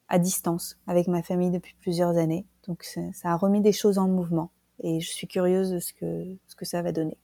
à 0.08 0.18
distance 0.18 0.80
avec 0.88 1.08
ma 1.08 1.22
famille 1.22 1.52
depuis 1.52 1.76
plusieurs 1.80 2.18
années. 2.18 2.48
Donc, 2.68 2.84
ça 2.84 3.30
a 3.30 3.36
remis 3.36 3.62
des 3.62 3.72
choses 3.72 4.00
en 4.00 4.08
mouvement. 4.08 4.50
Et 4.80 5.00
je 5.00 5.12
suis 5.12 5.28
curieuse 5.28 5.70
de 5.70 5.78
ce 5.78 5.94
que, 5.94 6.26
ce 6.48 6.56
que 6.56 6.66
ça 6.66 6.82
va 6.82 6.92
donner. 6.92 7.20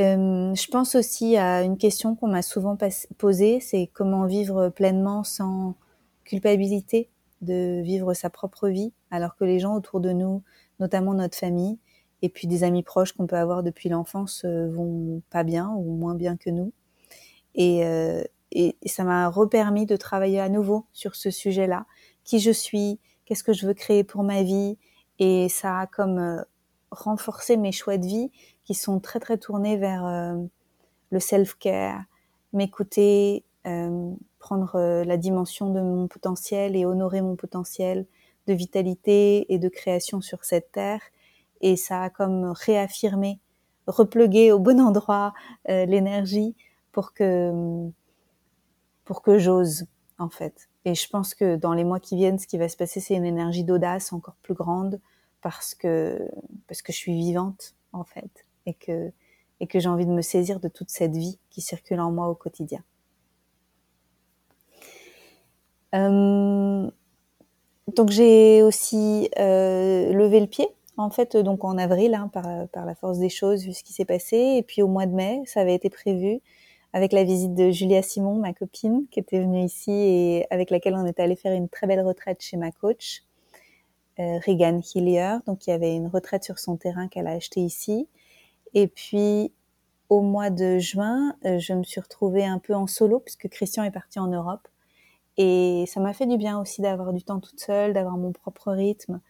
Euh, 0.00 0.54
je 0.54 0.66
pense 0.68 0.94
aussi 0.94 1.36
à 1.36 1.62
une 1.62 1.76
question 1.76 2.16
qu'on 2.16 2.28
m'a 2.28 2.42
souvent 2.42 2.76
posée, 3.18 3.60
c'est 3.60 3.90
comment 3.92 4.24
vivre 4.24 4.70
pleinement 4.70 5.24
sans 5.24 5.74
culpabilité 6.24 7.10
de 7.42 7.82
vivre 7.82 8.14
sa 8.14 8.30
propre 8.30 8.68
vie, 8.68 8.92
alors 9.10 9.36
que 9.36 9.44
les 9.44 9.58
gens 9.58 9.74
autour 9.74 10.00
de 10.00 10.10
nous, 10.10 10.42
notamment 10.78 11.12
notre 11.12 11.36
famille, 11.36 11.78
et 12.22 12.28
puis 12.28 12.46
des 12.46 12.64
amis 12.64 12.82
proches 12.82 13.12
qu'on 13.12 13.26
peut 13.26 13.36
avoir 13.36 13.62
depuis 13.62 13.88
l'enfance, 13.88 14.42
euh, 14.44 14.70
vont 14.70 15.22
pas 15.30 15.42
bien 15.42 15.70
ou 15.70 15.94
moins 15.96 16.14
bien 16.14 16.36
que 16.36 16.50
nous. 16.50 16.72
Et, 17.54 17.84
euh, 17.84 18.22
et 18.52 18.76
ça 18.86 19.04
m'a 19.04 19.28
repermis 19.28 19.86
de 19.86 19.96
travailler 19.96 20.40
à 20.40 20.48
nouveau 20.48 20.86
sur 20.92 21.14
ce 21.14 21.30
sujet-là, 21.30 21.86
qui 22.24 22.40
je 22.40 22.50
suis, 22.50 22.98
qu'est-ce 23.26 23.44
que 23.44 23.52
je 23.52 23.66
veux 23.66 23.74
créer 23.74 24.04
pour 24.04 24.22
ma 24.22 24.42
vie, 24.42 24.78
et 25.18 25.48
ça 25.48 25.80
a 25.80 25.86
comme 25.86 26.44
renforcé 26.90 27.56
mes 27.56 27.72
choix 27.72 27.98
de 27.98 28.06
vie 28.06 28.30
qui 28.70 28.74
sont 28.74 29.00
très 29.00 29.18
très 29.18 29.36
tournés 29.36 29.76
vers 29.76 30.06
euh, 30.06 30.36
le 31.10 31.18
self-care, 31.18 32.04
m'écouter, 32.52 33.44
euh, 33.66 34.12
prendre 34.38 34.76
euh, 34.76 35.02
la 35.02 35.16
dimension 35.16 35.72
de 35.72 35.80
mon 35.80 36.06
potentiel 36.06 36.76
et 36.76 36.86
honorer 36.86 37.20
mon 37.20 37.34
potentiel 37.34 38.06
de 38.46 38.52
vitalité 38.52 39.52
et 39.52 39.58
de 39.58 39.68
création 39.68 40.20
sur 40.20 40.44
cette 40.44 40.70
terre. 40.70 41.00
Et 41.60 41.74
ça 41.74 42.04
a 42.04 42.10
comme 42.10 42.52
réaffirmé, 42.52 43.40
replugué 43.88 44.52
au 44.52 44.60
bon 44.60 44.80
endroit 44.80 45.34
l'énergie 45.66 46.54
pour 46.92 47.12
que 47.12 47.90
pour 49.04 49.20
que 49.20 49.36
j'ose 49.36 49.86
en 50.18 50.28
fait. 50.28 50.68
Et 50.84 50.94
je 50.94 51.08
pense 51.08 51.34
que 51.34 51.56
dans 51.56 51.74
les 51.74 51.82
mois 51.82 51.98
qui 51.98 52.14
viennent, 52.14 52.38
ce 52.38 52.46
qui 52.46 52.56
va 52.56 52.68
se 52.68 52.76
passer, 52.76 53.00
c'est 53.00 53.16
une 53.16 53.26
énergie 53.26 53.64
d'audace 53.64 54.12
encore 54.12 54.36
plus 54.42 54.54
grande 54.54 55.00
parce 55.42 55.74
que 55.74 56.24
parce 56.68 56.82
que 56.82 56.92
je 56.92 56.98
suis 56.98 57.14
vivante 57.14 57.74
en 57.92 58.04
fait 58.04 58.46
et 58.66 58.74
que 58.74 59.12
j'ai 59.78 59.88
envie 59.88 60.06
de 60.06 60.12
me 60.12 60.22
saisir 60.22 60.60
de 60.60 60.68
toute 60.68 60.90
cette 60.90 61.16
vie 61.16 61.38
qui 61.50 61.60
circule 61.60 62.00
en 62.00 62.10
moi 62.10 62.28
au 62.28 62.34
quotidien. 62.34 62.82
Euh, 65.94 66.88
donc 67.96 68.10
j'ai 68.10 68.62
aussi 68.62 69.28
euh, 69.38 70.12
levé 70.12 70.38
le 70.38 70.46
pied 70.46 70.68
en 70.96 71.10
fait 71.10 71.36
donc 71.36 71.64
en 71.64 71.78
avril 71.78 72.14
hein, 72.14 72.30
par, 72.32 72.68
par 72.68 72.86
la 72.86 72.94
force 72.94 73.18
des 73.18 73.28
choses 73.28 73.64
vu 73.64 73.72
ce 73.72 73.82
qui 73.82 73.92
s'est 73.92 74.04
passé. 74.04 74.36
Et 74.56 74.62
puis 74.62 74.82
au 74.82 74.88
mois 74.88 75.06
de 75.06 75.12
mai 75.12 75.42
ça 75.46 75.60
avait 75.60 75.74
été 75.74 75.90
prévu 75.90 76.40
avec 76.92 77.12
la 77.12 77.24
visite 77.24 77.54
de 77.54 77.70
Julia 77.70 78.02
Simon 78.02 78.36
ma 78.36 78.52
copine 78.52 79.06
qui 79.10 79.20
était 79.20 79.40
venue 79.40 79.64
ici 79.64 79.90
et 79.90 80.46
avec 80.50 80.70
laquelle 80.70 80.94
on 80.94 81.06
était 81.06 81.22
allé 81.22 81.36
faire 81.36 81.52
une 81.52 81.68
très 81.68 81.86
belle 81.86 82.06
retraite 82.06 82.42
chez 82.42 82.56
ma 82.56 82.70
coach 82.70 83.24
euh, 84.20 84.38
Regan 84.46 84.80
Hillier. 84.94 85.38
Donc 85.46 85.66
il 85.66 85.70
y 85.70 85.72
avait 85.72 85.94
une 85.94 86.06
retraite 86.06 86.44
sur 86.44 86.58
son 86.58 86.76
terrain 86.76 87.08
qu'elle 87.08 87.26
a 87.26 87.32
acheté 87.32 87.60
ici 87.60 88.06
et 88.74 88.88
puis 88.88 89.52
au 90.08 90.22
mois 90.22 90.50
de 90.50 90.78
juin 90.78 91.34
euh, 91.44 91.58
je 91.58 91.72
me 91.72 91.84
suis 91.84 92.00
retrouvée 92.00 92.44
un 92.44 92.58
peu 92.58 92.74
en 92.74 92.86
solo 92.86 93.20
puisque 93.20 93.48
Christian 93.48 93.84
est 93.84 93.90
parti 93.90 94.18
en 94.18 94.28
Europe 94.28 94.68
et 95.36 95.84
ça 95.86 96.00
m'a 96.00 96.12
fait 96.12 96.26
du 96.26 96.36
bien 96.36 96.60
aussi 96.60 96.82
d'avoir 96.82 97.12
du 97.12 97.22
temps 97.22 97.40
toute 97.40 97.60
seule, 97.60 97.94
d'avoir 97.94 98.18
mon 98.18 98.30
propre 98.30 98.72
rythme. 98.72 99.20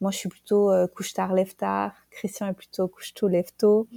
Moi, 0.00 0.12
je 0.12 0.18
suis 0.18 0.28
plutôt 0.28 0.70
euh, 0.70 0.86
couche 0.86 1.12
tard, 1.12 1.32
lève 1.32 1.56
tard. 1.56 1.92
Christian 2.10 2.46
est 2.48 2.52
plutôt 2.52 2.86
couche 2.86 3.14
tôt, 3.14 3.26
lève 3.26 3.50
tôt. 3.58 3.88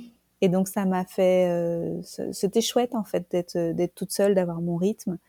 Et 0.41 0.49
donc, 0.49 0.67
ça 0.67 0.85
m'a 0.85 1.05
fait, 1.05 1.47
euh, 1.49 2.01
c'était 2.31 2.61
chouette 2.61 2.95
en 2.95 3.03
fait 3.03 3.29
d'être 3.29 3.55
d'être 3.73 3.93
toute 3.93 4.11
seule, 4.11 4.33
d'avoir 4.33 4.59
mon 4.59 4.75
rythme, 4.75 5.19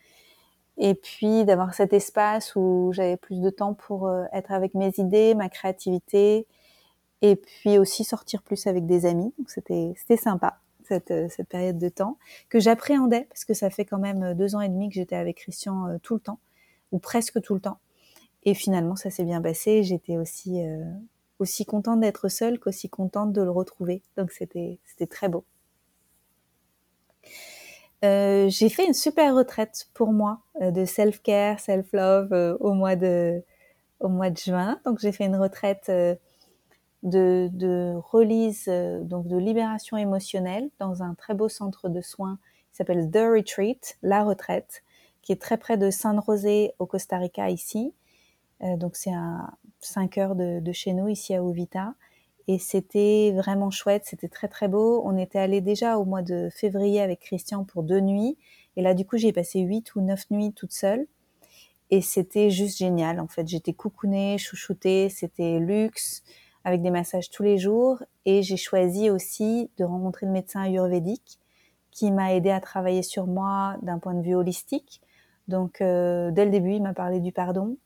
et 0.79 0.95
puis 0.95 1.45
d'avoir 1.45 1.75
cet 1.75 1.93
espace 1.93 2.55
où 2.55 2.89
j'avais 2.93 3.17
plus 3.17 3.39
de 3.39 3.51
temps 3.51 3.75
pour 3.75 4.07
euh, 4.07 4.23
être 4.33 4.51
avec 4.51 4.73
mes 4.73 4.91
idées, 4.97 5.35
ma 5.35 5.49
créativité, 5.49 6.47
et 7.23 7.35
puis 7.35 7.79
aussi 7.79 8.03
sortir 8.03 8.43
plus 8.43 8.67
avec 8.67 8.85
des 8.85 9.07
amis. 9.07 9.33
Donc, 9.39 9.49
c'était 9.49 9.93
c'était 9.97 10.17
sympa 10.17 10.59
cette, 10.85 11.11
euh, 11.11 11.27
cette 11.29 11.47
période 11.47 11.77
de 11.77 11.89
temps, 11.89 12.17
que 12.49 12.59
j'appréhendais, 12.59 13.25
parce 13.29 13.45
que 13.45 13.53
ça 13.53 13.69
fait 13.69 13.85
quand 13.85 13.97
même 13.97 14.23
euh, 14.23 14.33
deux 14.33 14.55
ans 14.55 14.61
et 14.61 14.69
demi 14.69 14.89
que 14.89 14.95
j'étais 14.95 15.15
avec 15.15 15.37
Christian 15.37 15.87
euh, 15.87 15.97
tout 16.01 16.15
le 16.15 16.19
temps, 16.19 16.39
ou 16.91 16.99
presque 16.99 17.41
tout 17.41 17.53
le 17.53 17.59
temps. 17.59 17.79
Et 18.43 18.53
finalement, 18.53 18.95
ça 18.95 19.09
s'est 19.09 19.23
bien 19.23 19.41
passé. 19.41 19.83
J'étais 19.83 20.17
aussi 20.17 20.61
aussi 21.39 21.65
contente 21.65 22.01
d'être 22.01 22.27
seule 22.27 22.59
qu'aussi 22.59 22.89
contente 22.89 23.31
de 23.31 23.41
le 23.41 23.49
retrouver. 23.49 24.01
Donc 24.17 24.31
c'était 24.31 24.79
c'était 24.83 25.07
très 25.07 25.29
beau. 25.29 25.45
J'ai 28.01 28.67
fait 28.67 28.85
une 28.85 28.93
super 28.93 29.33
retraite 29.33 29.87
pour 29.93 30.11
moi 30.11 30.41
de 30.59 30.83
self-care, 30.83 31.61
self-love 31.61 32.57
au 32.59 32.71
au 32.71 32.73
mois 32.73 32.97
de 32.97 34.37
juin. 34.37 34.77
Donc 34.83 34.99
j'ai 34.99 35.13
fait 35.13 35.23
une 35.25 35.37
retraite 35.37 35.89
de, 37.03 37.49
de 37.51 37.93
release, 37.95 38.65
euh, 38.67 39.03
donc 39.03 39.27
de 39.27 39.37
libération 39.37 39.97
émotionnelle 39.97 40.69
dans 40.79 41.03
un 41.03 41.13
très 41.13 41.33
beau 41.33 41.49
centre 41.49 41.89
de 41.89 42.01
soins 42.01 42.39
qui 42.71 42.77
s'appelle 42.77 43.11
The 43.11 43.17
Retreat, 43.35 43.97
la 44.01 44.23
retraite, 44.23 44.83
qui 45.21 45.31
est 45.33 45.41
très 45.41 45.57
près 45.57 45.77
de 45.77 45.91
San 45.91 46.21
José 46.25 46.71
au 46.79 46.85
Costa 46.85 47.17
Rica 47.17 47.49
ici. 47.49 47.93
Euh, 48.63 48.77
donc 48.77 48.95
c'est 48.95 49.13
à 49.13 49.51
5 49.81 50.17
heures 50.17 50.35
de, 50.35 50.71
chez 50.71 50.93
nous 50.93 51.09
ici 51.09 51.35
à 51.35 51.41
Uvita. 51.41 51.93
Et 52.47 52.59
c'était 52.59 53.31
vraiment 53.35 53.71
chouette, 53.71 54.03
c'était 54.05 54.27
très 54.27 54.47
très 54.47 54.67
beau. 54.67 55.01
On 55.05 55.17
était 55.17 55.39
allé 55.39 55.61
déjà 55.61 55.97
au 55.97 56.05
mois 56.05 56.21
de 56.21 56.49
février 56.51 57.01
avec 57.01 57.19
Christian 57.19 57.63
pour 57.63 57.83
deux 57.83 58.01
nuits. 58.01 58.37
Et 58.75 58.81
là 58.81 58.93
du 58.93 59.05
coup 59.05 59.17
j'ai 59.17 59.33
passé 59.33 59.59
huit 59.59 59.95
ou 59.95 60.01
neuf 60.01 60.29
nuits 60.31 60.53
toute 60.53 60.73
seule. 60.73 61.05
Et 61.89 62.01
c'était 62.01 62.49
juste 62.49 62.77
génial 62.77 63.19
en 63.19 63.27
fait. 63.27 63.47
J'étais 63.47 63.73
coucounée, 63.73 64.37
chouchoutée, 64.37 65.09
c'était 65.09 65.59
luxe 65.59 66.23
avec 66.63 66.81
des 66.81 66.91
massages 66.91 67.29
tous 67.29 67.43
les 67.43 67.57
jours. 67.57 68.03
Et 68.25 68.41
j'ai 68.41 68.57
choisi 68.57 69.09
aussi 69.09 69.69
de 69.77 69.83
rencontrer 69.83 70.25
le 70.25 70.31
médecin 70.31 70.61
ayurvédique 70.61 71.39
qui 71.91 72.11
m'a 72.11 72.33
aidé 72.33 72.49
à 72.49 72.59
travailler 72.59 73.03
sur 73.03 73.27
moi 73.27 73.77
d'un 73.81 73.99
point 73.99 74.13
de 74.13 74.21
vue 74.21 74.35
holistique. 74.35 75.01
Donc, 75.47 75.81
euh, 75.81 76.31
dès 76.31 76.45
le 76.45 76.51
début, 76.51 76.73
il 76.73 76.81
m'a 76.81 76.93
parlé 76.93 77.19
du 77.19 77.31
pardon, 77.31 77.77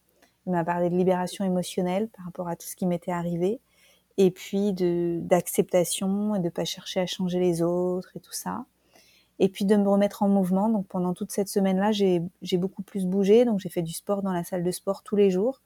il 0.45 0.51
m'a 0.51 0.63
parlé 0.63 0.89
de 0.89 0.95
libération 0.95 1.43
émotionnelle 1.43 2.07
par 2.09 2.25
rapport 2.25 2.47
à 2.47 2.55
tout 2.55 2.67
ce 2.67 2.75
qui 2.75 2.85
m'était 2.85 3.11
arrivé, 3.11 3.59
et 4.17 4.31
puis 4.31 4.73
d'acceptation 4.73 6.35
et 6.35 6.39
de 6.39 6.49
pas 6.49 6.65
chercher 6.65 7.01
à 7.01 7.05
changer 7.05 7.39
les 7.39 7.61
autres 7.61 8.11
et 8.15 8.19
tout 8.19 8.33
ça. 8.33 8.65
Et 9.39 9.49
puis 9.49 9.65
de 9.65 9.75
me 9.75 9.87
remettre 9.87 10.23
en 10.23 10.29
mouvement. 10.29 10.69
Donc 10.69 10.87
pendant 10.87 11.13
toute 11.13 11.31
cette 11.31 11.49
semaine-là, 11.49 11.91
j'ai 11.91 12.57
beaucoup 12.57 12.81
plus 12.81 13.05
bougé. 13.05 13.45
Donc 13.45 13.59
j'ai 13.59 13.69
fait 13.69 13.83
du 13.83 13.93
sport 13.93 14.23
dans 14.23 14.31
la 14.31 14.43
salle 14.43 14.63
de 14.63 14.71
sport 14.71 15.03
tous 15.03 15.15
les 15.15 15.29
jours 15.29 15.61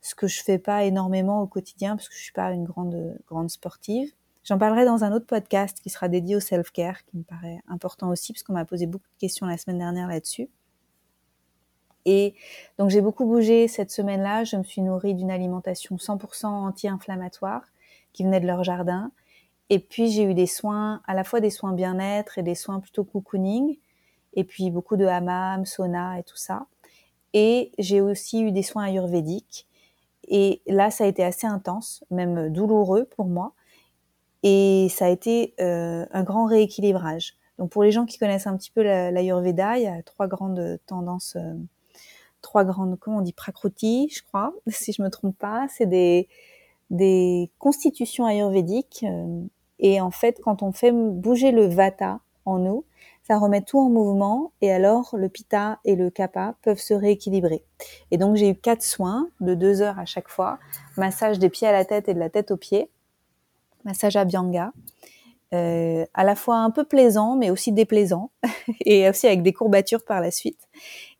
ce 0.00 0.14
que 0.14 0.26
je 0.26 0.42
fais 0.42 0.58
pas 0.58 0.84
énormément 0.84 1.42
au 1.42 1.46
quotidien 1.46 1.96
parce 1.96 2.08
que 2.08 2.14
je 2.14 2.22
suis 2.22 2.32
pas 2.32 2.52
une 2.52 2.64
grande 2.64 3.18
grande 3.26 3.50
sportive. 3.50 4.10
J'en 4.44 4.58
parlerai 4.58 4.84
dans 4.84 5.04
un 5.04 5.12
autre 5.12 5.26
podcast 5.26 5.78
qui 5.82 5.90
sera 5.90 6.08
dédié 6.08 6.34
au 6.36 6.40
self-care, 6.40 7.04
qui 7.04 7.18
me 7.18 7.22
paraît 7.22 7.60
important 7.68 8.08
aussi 8.08 8.32
parce 8.32 8.42
qu'on 8.42 8.54
m'a 8.54 8.64
posé 8.64 8.86
beaucoup 8.86 9.08
de 9.14 9.20
questions 9.20 9.46
la 9.46 9.58
semaine 9.58 9.78
dernière 9.78 10.08
là-dessus. 10.08 10.48
Et 12.06 12.34
donc 12.78 12.88
j'ai 12.88 13.02
beaucoup 13.02 13.26
bougé 13.26 13.68
cette 13.68 13.90
semaine-là. 13.90 14.44
Je 14.44 14.56
me 14.56 14.62
suis 14.62 14.80
nourrie 14.80 15.14
d'une 15.14 15.30
alimentation 15.30 15.96
100% 15.96 16.46
anti-inflammatoire 16.46 17.62
qui 18.12 18.24
venait 18.24 18.40
de 18.40 18.46
leur 18.46 18.64
jardin. 18.64 19.12
Et 19.68 19.78
puis 19.78 20.10
j'ai 20.10 20.24
eu 20.24 20.34
des 20.34 20.46
soins, 20.46 21.02
à 21.06 21.14
la 21.14 21.22
fois 21.22 21.40
des 21.40 21.50
soins 21.50 21.72
bien-être 21.72 22.38
et 22.38 22.42
des 22.42 22.54
soins 22.54 22.80
plutôt 22.80 23.04
cocooning. 23.04 23.78
Et 24.32 24.44
puis 24.44 24.70
beaucoup 24.70 24.96
de 24.96 25.04
hammam, 25.04 25.66
sauna 25.66 26.18
et 26.18 26.22
tout 26.22 26.36
ça. 26.36 26.66
Et 27.34 27.72
j'ai 27.78 28.00
aussi 28.00 28.42
eu 28.42 28.52
des 28.52 28.62
soins 28.62 28.84
ayurvédiques 28.84 29.68
et 30.30 30.62
là, 30.68 30.90
ça 30.90 31.04
a 31.04 31.06
été 31.08 31.24
assez 31.24 31.46
intense, 31.46 32.04
même 32.10 32.50
douloureux 32.50 33.04
pour 33.04 33.26
moi. 33.26 33.52
Et 34.42 34.86
ça 34.90 35.06
a 35.06 35.08
été 35.08 35.54
euh, 35.60 36.06
un 36.12 36.22
grand 36.22 36.46
rééquilibrage. 36.46 37.34
Donc 37.58 37.70
pour 37.70 37.82
les 37.82 37.90
gens 37.90 38.06
qui 38.06 38.16
connaissent 38.16 38.46
un 38.46 38.56
petit 38.56 38.70
peu 38.70 38.82
l'Ayurveda, 38.82 39.76
il 39.76 39.82
y 39.82 39.86
a 39.86 40.02
trois 40.02 40.28
grandes 40.28 40.78
tendances, 40.86 41.36
euh, 41.36 41.54
trois 42.40 42.64
grandes, 42.64 42.98
comment 42.98 43.18
on 43.18 43.22
dit, 43.22 43.34
prakruti, 43.34 44.08
je 44.08 44.22
crois, 44.22 44.54
si 44.68 44.92
je 44.92 45.02
me 45.02 45.10
trompe 45.10 45.36
pas. 45.36 45.66
C'est 45.68 45.86
des, 45.86 46.28
des 46.90 47.50
constitutions 47.58 48.24
ayurvédiques. 48.24 49.04
Euh, 49.06 49.42
et 49.80 50.00
en 50.00 50.12
fait, 50.12 50.40
quand 50.42 50.62
on 50.62 50.72
fait 50.72 50.92
bouger 50.92 51.50
le 51.50 51.66
vata 51.66 52.20
en 52.44 52.58
nous, 52.58 52.84
ça 53.30 53.38
remet 53.38 53.60
tout 53.60 53.78
en 53.78 53.88
mouvement 53.88 54.50
et 54.60 54.72
alors 54.72 55.14
le 55.16 55.28
pita 55.28 55.78
et 55.84 55.94
le 55.94 56.10
kapha 56.10 56.56
peuvent 56.62 56.80
se 56.80 56.94
rééquilibrer. 56.94 57.64
Et 58.10 58.18
donc 58.18 58.34
j'ai 58.34 58.48
eu 58.48 58.56
quatre 58.56 58.82
soins 58.82 59.28
de 59.38 59.54
deux 59.54 59.82
heures 59.82 60.00
à 60.00 60.04
chaque 60.04 60.28
fois, 60.28 60.58
massage 60.96 61.38
des 61.38 61.48
pieds 61.48 61.68
à 61.68 61.72
la 61.72 61.84
tête 61.84 62.08
et 62.08 62.14
de 62.14 62.18
la 62.18 62.28
tête 62.28 62.50
aux 62.50 62.56
pieds, 62.56 62.90
massage 63.84 64.16
à 64.16 64.24
Bianga, 64.24 64.72
euh, 65.54 66.04
à 66.12 66.24
la 66.24 66.34
fois 66.34 66.56
un 66.56 66.70
peu 66.70 66.82
plaisant 66.82 67.36
mais 67.36 67.50
aussi 67.50 67.70
déplaisant 67.70 68.32
et 68.84 69.08
aussi 69.08 69.28
avec 69.28 69.44
des 69.44 69.52
courbatures 69.52 70.04
par 70.04 70.20
la 70.20 70.32
suite. 70.32 70.68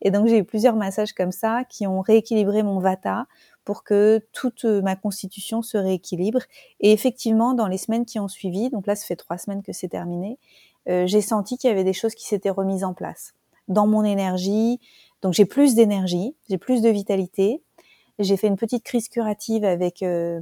Et 0.03 0.11
donc 0.11 0.27
j'ai 0.27 0.39
eu 0.39 0.45
plusieurs 0.45 0.75
massages 0.75 1.13
comme 1.13 1.31
ça 1.31 1.63
qui 1.69 1.87
ont 1.87 2.01
rééquilibré 2.01 2.65
mon 2.65 2.81
vata 2.81 3.29
pour 3.65 3.85
que 3.85 4.21
toute 4.33 4.65
ma 4.65 4.97
constitution 4.97 5.63
se 5.63 5.79
rééquilibre. 5.79 6.41
Et 6.81 6.91
effectivement, 6.91 7.55
dans 7.55 7.69
les 7.69 7.79
semaines 7.79 8.05
qui 8.05 8.19
ont 8.19 8.27
suivi, 8.27 8.69
donc 8.69 8.89
là 8.89 8.97
ça 8.97 9.07
fait 9.07 9.15
trois 9.15 9.39
semaines 9.39 9.63
que 9.63 9.73
c'est 9.73 9.87
terminé, 9.87 10.39
euh, 10.89 11.07
j'ai 11.07 11.21
senti 11.21 11.59
qu'il 11.59 11.69
y 11.69 11.73
avait 11.73 11.85
des 11.85 11.93
choses 11.93 12.15
qui 12.15 12.27
s'étaient 12.27 12.51
remises 12.51 12.85
en 12.85 12.95
place 12.95 13.35
dans 13.69 13.87
mon 13.87 14.05
énergie. 14.05 14.81
Donc 15.23 15.33
j'ai 15.35 15.45
plus 15.45 15.75
d'énergie, 15.75 16.35
j'ai 16.49 16.59
plus 16.59 16.83
de 16.83 16.89
vitalité. 16.89 17.63
J'ai 18.19 18.37
fait 18.37 18.49
une 18.49 18.57
petite 18.57 18.85
crise 18.85 19.09
curative 19.09 19.65
avec 19.65 20.03
euh, 20.03 20.41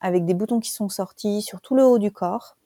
avec 0.00 0.24
des 0.24 0.34
boutons 0.34 0.60
qui 0.60 0.70
sont 0.70 0.88
sortis 0.88 1.42
sur 1.42 1.60
tout 1.60 1.74
le 1.74 1.84
haut 1.84 1.98
du 1.98 2.10
corps. 2.10 2.56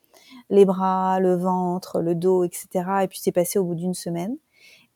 les 0.51 0.65
bras, 0.65 1.21
le 1.21 1.37
ventre, 1.37 2.01
le 2.01 2.15
dos, 2.15 2.45
etc. 2.45 2.69
Et 3.03 3.09
puis 3.09 3.19
c'est 3.21 3.33
passé 3.33 3.59
au 3.59 3.65
bout 3.65 3.75
d'une 3.75 3.95
semaine. 3.95 4.37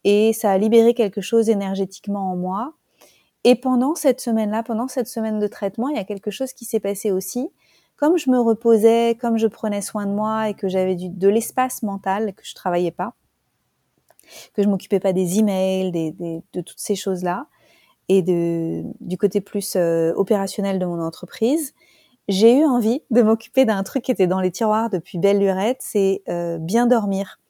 Et 0.04 0.32
ça 0.32 0.50
a 0.52 0.58
libéré 0.58 0.94
quelque 0.94 1.20
chose 1.20 1.48
énergétiquement 1.48 2.32
en 2.32 2.36
moi. 2.36 2.74
Et 3.44 3.54
pendant 3.54 3.94
cette 3.94 4.20
semaine-là, 4.20 4.62
pendant 4.62 4.88
cette 4.88 5.08
semaine 5.08 5.38
de 5.38 5.46
traitement, 5.46 5.88
il 5.88 5.96
y 5.96 6.00
a 6.00 6.04
quelque 6.04 6.30
chose 6.30 6.52
qui 6.52 6.64
s'est 6.64 6.80
passé 6.80 7.10
aussi. 7.10 7.48
Comme 7.98 8.16
je 8.16 8.30
me 8.30 8.38
reposais, 8.38 9.18
comme 9.20 9.38
je 9.38 9.48
prenais 9.48 9.82
soin 9.82 10.06
de 10.06 10.12
moi 10.12 10.48
et 10.48 10.54
que 10.54 10.68
j'avais 10.68 10.94
de 10.94 11.28
l'espace 11.28 11.82
mental, 11.82 12.32
que 12.32 12.44
je 12.44 12.54
travaillais 12.54 12.92
pas, 12.92 13.14
que 14.54 14.62
je 14.62 14.68
m'occupais 14.68 15.00
pas 15.00 15.12
des 15.12 15.40
emails, 15.40 15.90
des, 15.90 16.12
de 16.12 16.60
toutes 16.60 16.78
ces 16.78 16.94
choses-là, 16.94 17.48
et 18.08 18.22
de, 18.22 18.84
du 19.00 19.18
côté 19.18 19.40
plus 19.40 19.74
euh, 19.74 20.12
opérationnel 20.14 20.78
de 20.78 20.86
mon 20.86 21.02
entreprise, 21.02 21.74
j'ai 22.28 22.58
eu 22.58 22.64
envie 22.64 23.02
de 23.10 23.20
m'occuper 23.20 23.64
d'un 23.64 23.82
truc 23.82 24.04
qui 24.04 24.12
était 24.12 24.28
dans 24.28 24.40
les 24.40 24.52
tiroirs 24.52 24.90
depuis 24.90 25.18
belle 25.18 25.40
lurette, 25.40 25.78
c'est 25.80 26.22
euh, 26.28 26.58
bien 26.58 26.86
dormir. 26.86 27.40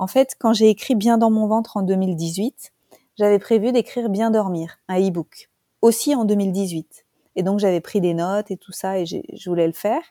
En 0.00 0.08
fait, 0.08 0.34
quand 0.38 0.52
j'ai 0.52 0.68
écrit 0.68 0.96
Bien 0.96 1.16
dans 1.16 1.30
mon 1.30 1.46
ventre 1.46 1.76
en 1.76 1.82
2018, 1.82 2.72
j'avais 3.18 3.38
prévu 3.38 3.70
d'écrire 3.70 4.08
Bien 4.08 4.32
dormir, 4.32 4.78
un 4.88 5.00
e-book, 5.00 5.48
aussi 5.80 6.14
en 6.16 6.24
2018. 6.24 7.01
Et 7.36 7.42
donc 7.42 7.58
j'avais 7.58 7.80
pris 7.80 8.00
des 8.00 8.14
notes 8.14 8.50
et 8.50 8.56
tout 8.56 8.72
ça 8.72 8.98
et 8.98 9.06
je 9.06 9.48
voulais 9.48 9.66
le 9.66 9.72
faire. 9.72 10.02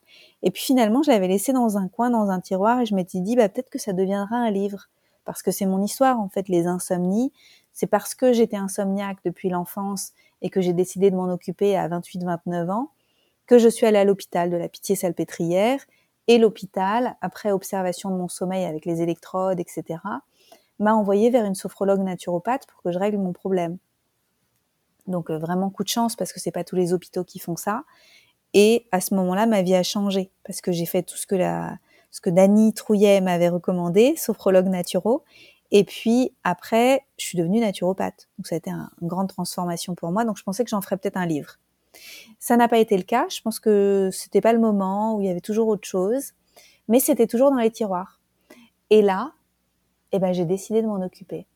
Et 0.41 0.51
puis 0.51 0.63
finalement, 0.63 1.03
je 1.03 1.11
l'avais 1.11 1.27
laissé 1.27 1.53
dans 1.53 1.77
un 1.77 1.87
coin, 1.87 2.09
dans 2.09 2.29
un 2.29 2.39
tiroir 2.39 2.81
et 2.81 2.85
je 2.85 2.95
m'étais 2.95 3.19
dit, 3.19 3.35
bah, 3.35 3.49
peut-être 3.49 3.69
que 3.69 3.79
ça 3.79 3.93
deviendra 3.93 4.35
un 4.35 4.51
livre. 4.51 4.87
Parce 5.23 5.43
que 5.43 5.51
c'est 5.51 5.67
mon 5.67 5.83
histoire, 5.83 6.19
en 6.19 6.29
fait, 6.29 6.49
les 6.49 6.65
insomnies. 6.65 7.31
C'est 7.73 7.87
parce 7.87 8.15
que 8.15 8.33
j'étais 8.33 8.57
insomniaque 8.57 9.19
depuis 9.23 9.49
l'enfance 9.49 10.13
et 10.41 10.49
que 10.49 10.61
j'ai 10.61 10.73
décidé 10.73 11.11
de 11.11 11.15
m'en 11.15 11.31
occuper 11.31 11.77
à 11.77 11.87
28-29 11.87 12.71
ans 12.71 12.89
que 13.47 13.57
je 13.57 13.67
suis 13.67 13.85
allée 13.85 13.97
à 13.97 14.05
l'hôpital 14.05 14.49
de 14.49 14.57
la 14.57 14.69
Pitié-Salpêtrière 14.69 15.79
et 16.27 16.37
l'hôpital, 16.37 17.17
après 17.21 17.51
observation 17.51 18.09
de 18.09 18.15
mon 18.15 18.29
sommeil 18.29 18.63
avec 18.63 18.85
les 18.85 19.01
électrodes, 19.01 19.59
etc., 19.59 19.99
m'a 20.79 20.93
envoyé 20.93 21.29
vers 21.29 21.45
une 21.45 21.55
sophrologue 21.55 21.99
naturopathe 21.99 22.65
pour 22.67 22.81
que 22.81 22.91
je 22.91 22.97
règle 22.97 23.17
mon 23.17 23.33
problème. 23.33 23.77
Donc 25.07 25.29
euh, 25.29 25.37
vraiment 25.37 25.69
coup 25.69 25.83
de 25.83 25.89
chance 25.89 26.15
parce 26.15 26.33
que 26.33 26.39
c'est 26.39 26.51
pas 26.51 26.63
tous 26.63 26.75
les 26.75 26.93
hôpitaux 26.93 27.23
qui 27.23 27.39
font 27.39 27.55
ça. 27.55 27.83
Et 28.53 28.87
à 28.91 29.01
ce 29.01 29.13
moment-là, 29.15 29.45
ma 29.45 29.61
vie 29.61 29.75
a 29.75 29.83
changé 29.83 30.31
parce 30.43 30.61
que 30.61 30.71
j'ai 30.71 30.85
fait 30.85 31.03
tout 31.03 31.17
ce 31.17 31.25
que 31.25 31.35
la, 31.35 31.77
ce 32.11 32.21
que 32.21 32.29
Dany 32.29 32.73
Trouillet 32.73 33.21
m'avait 33.21 33.49
recommandé, 33.49 34.15
sophrologue 34.17 34.67
naturo. 34.67 35.23
Et 35.71 35.85
puis 35.85 36.33
après, 36.43 37.05
je 37.17 37.25
suis 37.25 37.37
devenue 37.37 37.61
naturopathe. 37.61 38.27
Donc 38.37 38.47
ça 38.47 38.55
a 38.55 38.57
été 38.57 38.69
une 38.69 39.07
grande 39.07 39.29
transformation 39.29 39.95
pour 39.95 40.11
moi. 40.11 40.25
Donc 40.25 40.37
je 40.37 40.43
pensais 40.43 40.63
que 40.63 40.69
j'en 40.69 40.81
ferais 40.81 40.97
peut-être 40.97 41.17
un 41.17 41.25
livre. 41.25 41.59
Ça 42.39 42.57
n'a 42.57 42.67
pas 42.67 42.77
été 42.77 42.97
le 42.97 43.03
cas. 43.03 43.27
Je 43.29 43.41
pense 43.41 43.59
que 43.59 44.09
c'était 44.11 44.41
pas 44.41 44.53
le 44.53 44.59
moment 44.59 45.15
où 45.15 45.21
il 45.21 45.27
y 45.27 45.29
avait 45.29 45.41
toujours 45.41 45.69
autre 45.69 45.87
chose, 45.87 46.33
mais 46.87 46.99
c'était 46.99 47.27
toujours 47.27 47.51
dans 47.51 47.57
les 47.57 47.71
tiroirs. 47.71 48.19
Et 48.89 49.01
là, 49.01 49.31
eh 50.11 50.19
ben 50.19 50.33
j'ai 50.33 50.45
décidé 50.45 50.81
de 50.81 50.87
m'en 50.87 51.01
occuper. 51.01 51.47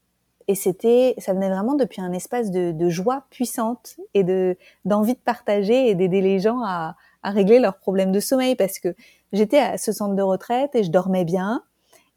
Et 0.47 0.55
c'était, 0.55 1.15
ça 1.17 1.33
venait 1.33 1.49
vraiment 1.49 1.75
depuis 1.75 2.01
un 2.01 2.11
espace 2.11 2.51
de, 2.51 2.89
joie 2.89 3.25
puissante 3.31 3.97
et 4.13 4.23
de 4.23 4.57
d'envie 4.85 5.15
de 5.15 5.19
partager 5.19 5.89
et 5.89 5.95
d'aider 5.95 6.21
les 6.21 6.39
gens 6.39 6.61
à, 6.63 6.95
à 7.23 7.31
régler 7.31 7.59
leurs 7.59 7.77
problèmes 7.77 8.11
de 8.11 8.19
sommeil 8.19 8.55
parce 8.55 8.77
que 8.77 8.95
j'étais 9.33 9.57
à 9.57 9.77
ce 9.77 9.91
centre 9.91 10.15
de 10.15 10.21
retraite 10.21 10.75
et 10.75 10.83
je 10.83 10.91
dormais 10.91 11.25
bien. 11.25 11.63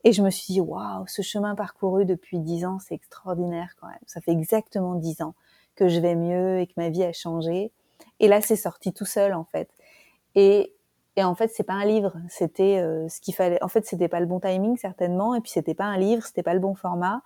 Et 0.04 0.12
je 0.12 0.22
me 0.22 0.30
suis 0.30 0.54
dit, 0.54 0.60
waouh, 0.60 1.06
ce 1.06 1.22
chemin 1.22 1.54
parcouru 1.54 2.04
depuis 2.04 2.38
dix 2.38 2.64
ans, 2.64 2.78
c'est 2.78 2.94
extraordinaire 2.94 3.74
quand 3.80 3.88
même. 3.88 3.98
Ça 4.06 4.20
fait 4.20 4.30
exactement 4.30 4.94
dix 4.94 5.20
ans 5.22 5.34
que 5.74 5.88
je 5.88 5.98
vais 6.00 6.14
mieux 6.14 6.60
et 6.60 6.66
que 6.66 6.74
ma 6.76 6.88
vie 6.88 7.04
a 7.04 7.12
changé. 7.12 7.72
Et 8.20 8.28
là, 8.28 8.40
c'est 8.40 8.56
sorti 8.56 8.92
tout 8.92 9.04
seul 9.04 9.32
en 9.32 9.44
fait. 9.44 9.70
Et, 10.34 10.74
et 11.16 11.24
en 11.24 11.34
fait, 11.34 11.48
c'est 11.48 11.64
pas 11.64 11.74
un 11.74 11.84
livre. 11.84 12.14
C'était 12.28 12.78
euh, 12.78 13.08
ce 13.08 13.20
qu'il 13.20 13.34
fallait. 13.34 13.62
En 13.62 13.68
fait, 13.68 13.86
c'était 13.86 14.08
pas 14.08 14.20
le 14.20 14.26
bon 14.26 14.40
timing 14.40 14.76
certainement. 14.76 15.34
Et 15.34 15.40
puis 15.40 15.50
c'était 15.50 15.74
pas 15.74 15.84
un 15.84 15.96
livre, 15.96 16.24
c'était 16.24 16.42
pas 16.42 16.54
le 16.54 16.60
bon 16.60 16.74
format. 16.74 17.22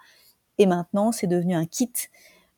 Et 0.63 0.67
maintenant, 0.67 1.11
c'est 1.11 1.27
devenu 1.27 1.57
un 1.57 1.67
kit 1.67 1.93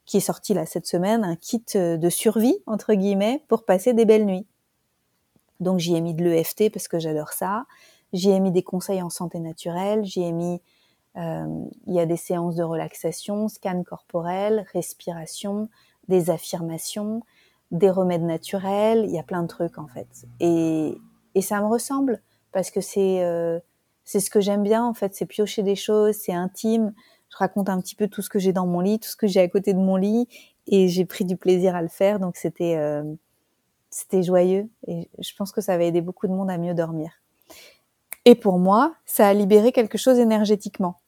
qui 0.05 0.19
est 0.19 0.21
sorti 0.21 0.53
là 0.53 0.67
cette 0.67 0.87
semaine, 0.87 1.25
un 1.25 1.37
kit 1.37 1.65
euh, 1.75 1.97
de 1.97 2.11
survie 2.11 2.59
entre 2.67 2.93
guillemets 2.93 3.43
pour 3.49 3.65
passer 3.65 3.95
des 3.95 4.05
belles 4.05 4.27
nuits. 4.27 4.47
Donc 5.59 5.79
j'y 5.79 5.97
ai 5.97 6.03
mis 6.03 6.13
de 6.13 6.23
l'EFT 6.23 6.71
parce 6.71 6.87
que 6.87 6.99
j'adore 6.99 7.33
ça. 7.33 7.65
J'y 8.13 8.29
ai 8.29 8.41
mis 8.41 8.51
des 8.51 8.63
conseils 8.63 9.01
en 9.01 9.09
santé 9.09 9.41
naturelle. 9.41 10.05
J'y 10.05 10.23
ai 10.23 10.33
mis, 10.33 10.61
euh, 11.17 11.65
il 11.87 11.95
y 11.95 11.99
a 11.99 12.05
des 12.05 12.19
séances 12.19 12.57
de 12.57 12.63
relaxation, 12.63 13.49
scan 13.49 13.83
corporel, 13.85 14.67
respiration, 14.75 15.71
des 16.09 16.29
affirmations, 16.29 17.23
des 17.71 17.89
remèdes 17.89 18.25
naturels. 18.25 19.07
Il 19.07 19.15
y 19.15 19.19
a 19.19 19.23
plein 19.23 19.41
de 19.41 19.49
trucs 19.49 19.79
en 19.79 19.87
fait. 19.87 20.27
Et, 20.41 20.95
et 21.35 21.41
ça 21.41 21.59
me 21.63 21.69
ressemble 21.69 22.21
parce 22.53 22.71
que 22.71 22.83
c'est 22.83 23.25
euh, 23.25 23.61
c'est 24.05 24.21
ce 24.21 24.29
que 24.29 24.43
j'aime 24.43 24.63
bien 24.63 24.85
en 24.85 24.93
fait. 24.93 25.15
C'est 25.15 25.25
piocher 25.25 25.63
des 25.63 25.77
choses, 25.77 26.17
c'est 26.17 26.35
intime. 26.35 26.93
Je 27.35 27.39
raconte 27.39 27.69
un 27.69 27.81
petit 27.81 27.97
peu 27.97 28.07
tout 28.07 28.23
ce 28.23 28.29
que 28.29 28.39
j'ai 28.39 28.53
dans 28.53 28.67
mon 28.67 28.79
lit, 28.79 29.01
tout 29.01 29.09
ce 29.09 29.17
que 29.17 29.27
j'ai 29.27 29.41
à 29.41 29.49
côté 29.49 29.75
de 29.75 29.79
mon 29.79 29.97
lit, 29.97 30.29
et 30.69 30.87
j'ai 30.87 31.05
pris 31.05 31.25
du 31.25 31.37
plaisir 31.37 31.75
à 31.75 31.83
le 31.83 31.89
faire. 31.89 32.21
Donc 32.21 32.37
c'était 32.37 32.77
euh, 32.77 33.03
c'était 33.91 34.23
joyeux 34.23 34.69
et 34.87 35.09
je 35.19 35.35
pense 35.37 35.53
que 35.53 35.61
ça 35.61 35.77
va 35.77 35.85
aider 35.85 36.01
beaucoup 36.01 36.27
de 36.27 36.33
monde 36.33 36.51
à 36.51 36.59
mieux 36.59 36.75
dormir. 36.75 37.11
Et 38.25 38.35
pour 38.35 38.59
moi, 38.59 38.95
ça 39.05 39.29
a 39.29 39.35
libéré 39.35 39.73
quelque 39.73 39.99
chose 39.99 40.19
énergétiquement. 40.19 41.01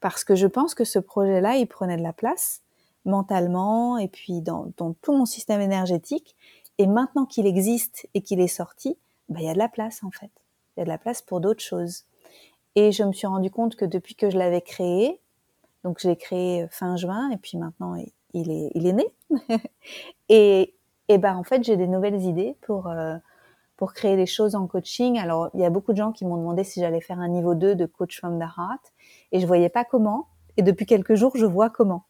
Parce 0.00 0.24
que 0.24 0.34
je 0.34 0.46
pense 0.46 0.74
que 0.74 0.84
ce 0.84 0.98
projet-là, 0.98 1.56
il 1.56 1.66
prenait 1.66 1.96
de 1.96 2.02
la 2.02 2.12
place 2.12 2.62
mentalement 3.04 3.98
et 3.98 4.08
puis 4.08 4.40
dans, 4.40 4.70
tout 5.02 5.12
mon 5.12 5.26
système 5.26 5.60
énergétique. 5.60 6.36
Et 6.78 6.86
maintenant 6.86 7.24
qu'il 7.24 7.46
existe 7.46 8.08
et 8.14 8.20
qu'il 8.20 8.40
est 8.40 8.48
sorti, 8.48 8.98
bah, 9.28 9.40
il 9.40 9.46
y 9.46 9.50
a 9.50 9.54
de 9.54 9.58
la 9.58 9.68
place 9.68 10.02
en 10.04 10.10
fait. 10.10 10.30
Il 10.76 10.80
y 10.80 10.82
a 10.82 10.84
de 10.84 10.90
la 10.90 10.98
place 10.98 11.22
pour 11.22 11.40
d'autres 11.40 11.62
choses. 11.62 12.04
Et 12.76 12.92
je 12.92 13.02
me 13.04 13.12
suis 13.12 13.26
rendu 13.26 13.50
compte 13.50 13.76
que 13.76 13.84
depuis 13.84 14.14
que 14.14 14.30
je 14.30 14.38
l'avais 14.38 14.60
créé, 14.60 15.20
donc 15.84 15.98
je 16.00 16.08
l'ai 16.08 16.16
créé 16.16 16.66
fin 16.70 16.96
juin 16.96 17.30
et 17.30 17.36
puis 17.36 17.56
maintenant 17.58 17.94
il 18.32 18.50
est, 18.50 18.70
il 18.74 18.86
est 18.86 18.92
né. 18.92 19.06
et, 20.28 20.74
et 21.08 21.18
ben 21.18 21.36
en 21.36 21.44
fait 21.44 21.62
j'ai 21.62 21.76
des 21.76 21.86
nouvelles 21.86 22.22
idées 22.22 22.56
pour 22.62 22.88
euh, 22.88 23.16
pour 23.76 23.92
créer 23.92 24.16
des 24.16 24.26
choses 24.26 24.54
en 24.54 24.66
coaching. 24.66 25.18
Alors 25.18 25.50
il 25.54 25.60
y 25.60 25.64
a 25.64 25.70
beaucoup 25.70 25.92
de 25.92 25.98
gens 25.98 26.12
qui 26.12 26.24
m'ont 26.24 26.36
demandé 26.36 26.64
si 26.64 26.80
j'allais 26.80 27.00
faire 27.00 27.20
un 27.20 27.28
niveau 27.28 27.54
2 27.54 27.74
de 27.76 27.86
coach 27.86 28.18
from 28.18 28.38
the 28.38 28.42
heart 28.42 28.92
et 29.32 29.40
je 29.40 29.46
voyais 29.46 29.68
pas 29.68 29.84
comment 29.84 30.28
et 30.56 30.62
depuis 30.62 30.86
quelques 30.86 31.14
jours 31.14 31.36
je 31.36 31.46
vois 31.46 31.70
comment. 31.70 32.04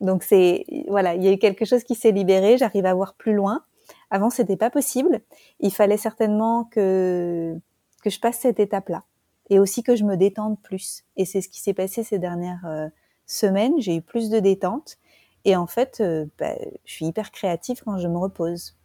Donc 0.00 0.22
c'est 0.22 0.64
voilà, 0.88 1.14
il 1.14 1.24
y 1.24 1.28
a 1.28 1.32
eu 1.32 1.38
quelque 1.38 1.64
chose 1.64 1.84
qui 1.84 1.94
s'est 1.94 2.12
libéré, 2.12 2.58
j'arrive 2.58 2.86
à 2.86 2.94
voir 2.94 3.14
plus 3.14 3.32
loin. 3.32 3.62
Avant 4.10 4.28
c'était 4.28 4.56
pas 4.56 4.70
possible. 4.70 5.20
Il 5.60 5.72
fallait 5.72 5.96
certainement 5.96 6.64
que 6.64 7.56
que 8.02 8.10
je 8.10 8.18
passe 8.18 8.38
cette 8.38 8.60
étape-là 8.60 9.04
et 9.50 9.58
aussi 9.58 9.82
que 9.82 9.96
je 9.96 10.04
me 10.04 10.16
détende 10.16 10.58
plus. 10.62 11.04
Et 11.16 11.24
c'est 11.24 11.40
ce 11.40 11.48
qui 11.48 11.60
s'est 11.60 11.74
passé 11.74 12.02
ces 12.02 12.18
dernières 12.18 12.64
euh, 12.64 12.88
semaines, 13.26 13.74
j'ai 13.78 13.96
eu 13.96 14.02
plus 14.02 14.30
de 14.30 14.38
détente 14.38 14.96
et 15.44 15.56
en 15.56 15.66
fait, 15.66 16.00
euh, 16.00 16.26
bah, 16.38 16.54
je 16.84 16.92
suis 16.92 17.06
hyper 17.06 17.30
créative 17.30 17.82
quand 17.84 17.98
je 17.98 18.08
me 18.08 18.16
repose. 18.16 18.76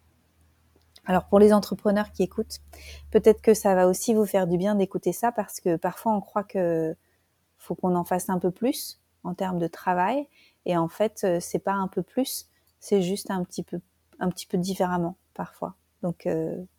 Alors 1.06 1.26
pour 1.28 1.38
les 1.38 1.54
entrepreneurs 1.54 2.12
qui 2.12 2.24
écoutent, 2.24 2.60
peut-être 3.12 3.42
que 3.42 3.54
ça 3.54 3.76
va 3.76 3.88
aussi 3.88 4.16
vous 4.16 4.26
faire 4.26 4.48
du 4.48 4.58
bien 4.58 4.74
d'écouter 4.74 5.14
ça 5.14 5.32
parce 5.32 5.60
que 5.60 5.76
parfois 5.76 6.14
on 6.14 6.22
croit 6.22 6.44
que 6.44 6.96
faut 7.60 7.76
qu'on 7.76 7.96
en 7.96 8.04
fasse 8.04 8.30
un 8.30 8.40
peu 8.40 8.50
plus 8.50 9.00
en 9.24 9.36
termes 9.36 9.60
de 9.60 9.68
travail 9.68 10.28
et 10.66 10.78
en 10.78 10.88
fait 10.88 11.22
euh, 11.24 11.40
c'est 11.40 11.60
pas 11.60 11.74
un 11.74 11.88
peu 11.88 12.02
plus, 12.02 12.48
c'est 12.80 13.04
juste 13.04 13.30
un 13.30 13.44
petit 13.44 13.62
peu 13.62 13.80
un 14.20 14.30
petit 14.30 14.48
peu 14.48 14.58
différemment 14.58 15.18
parfois. 15.36 15.76
Donc 16.02 16.28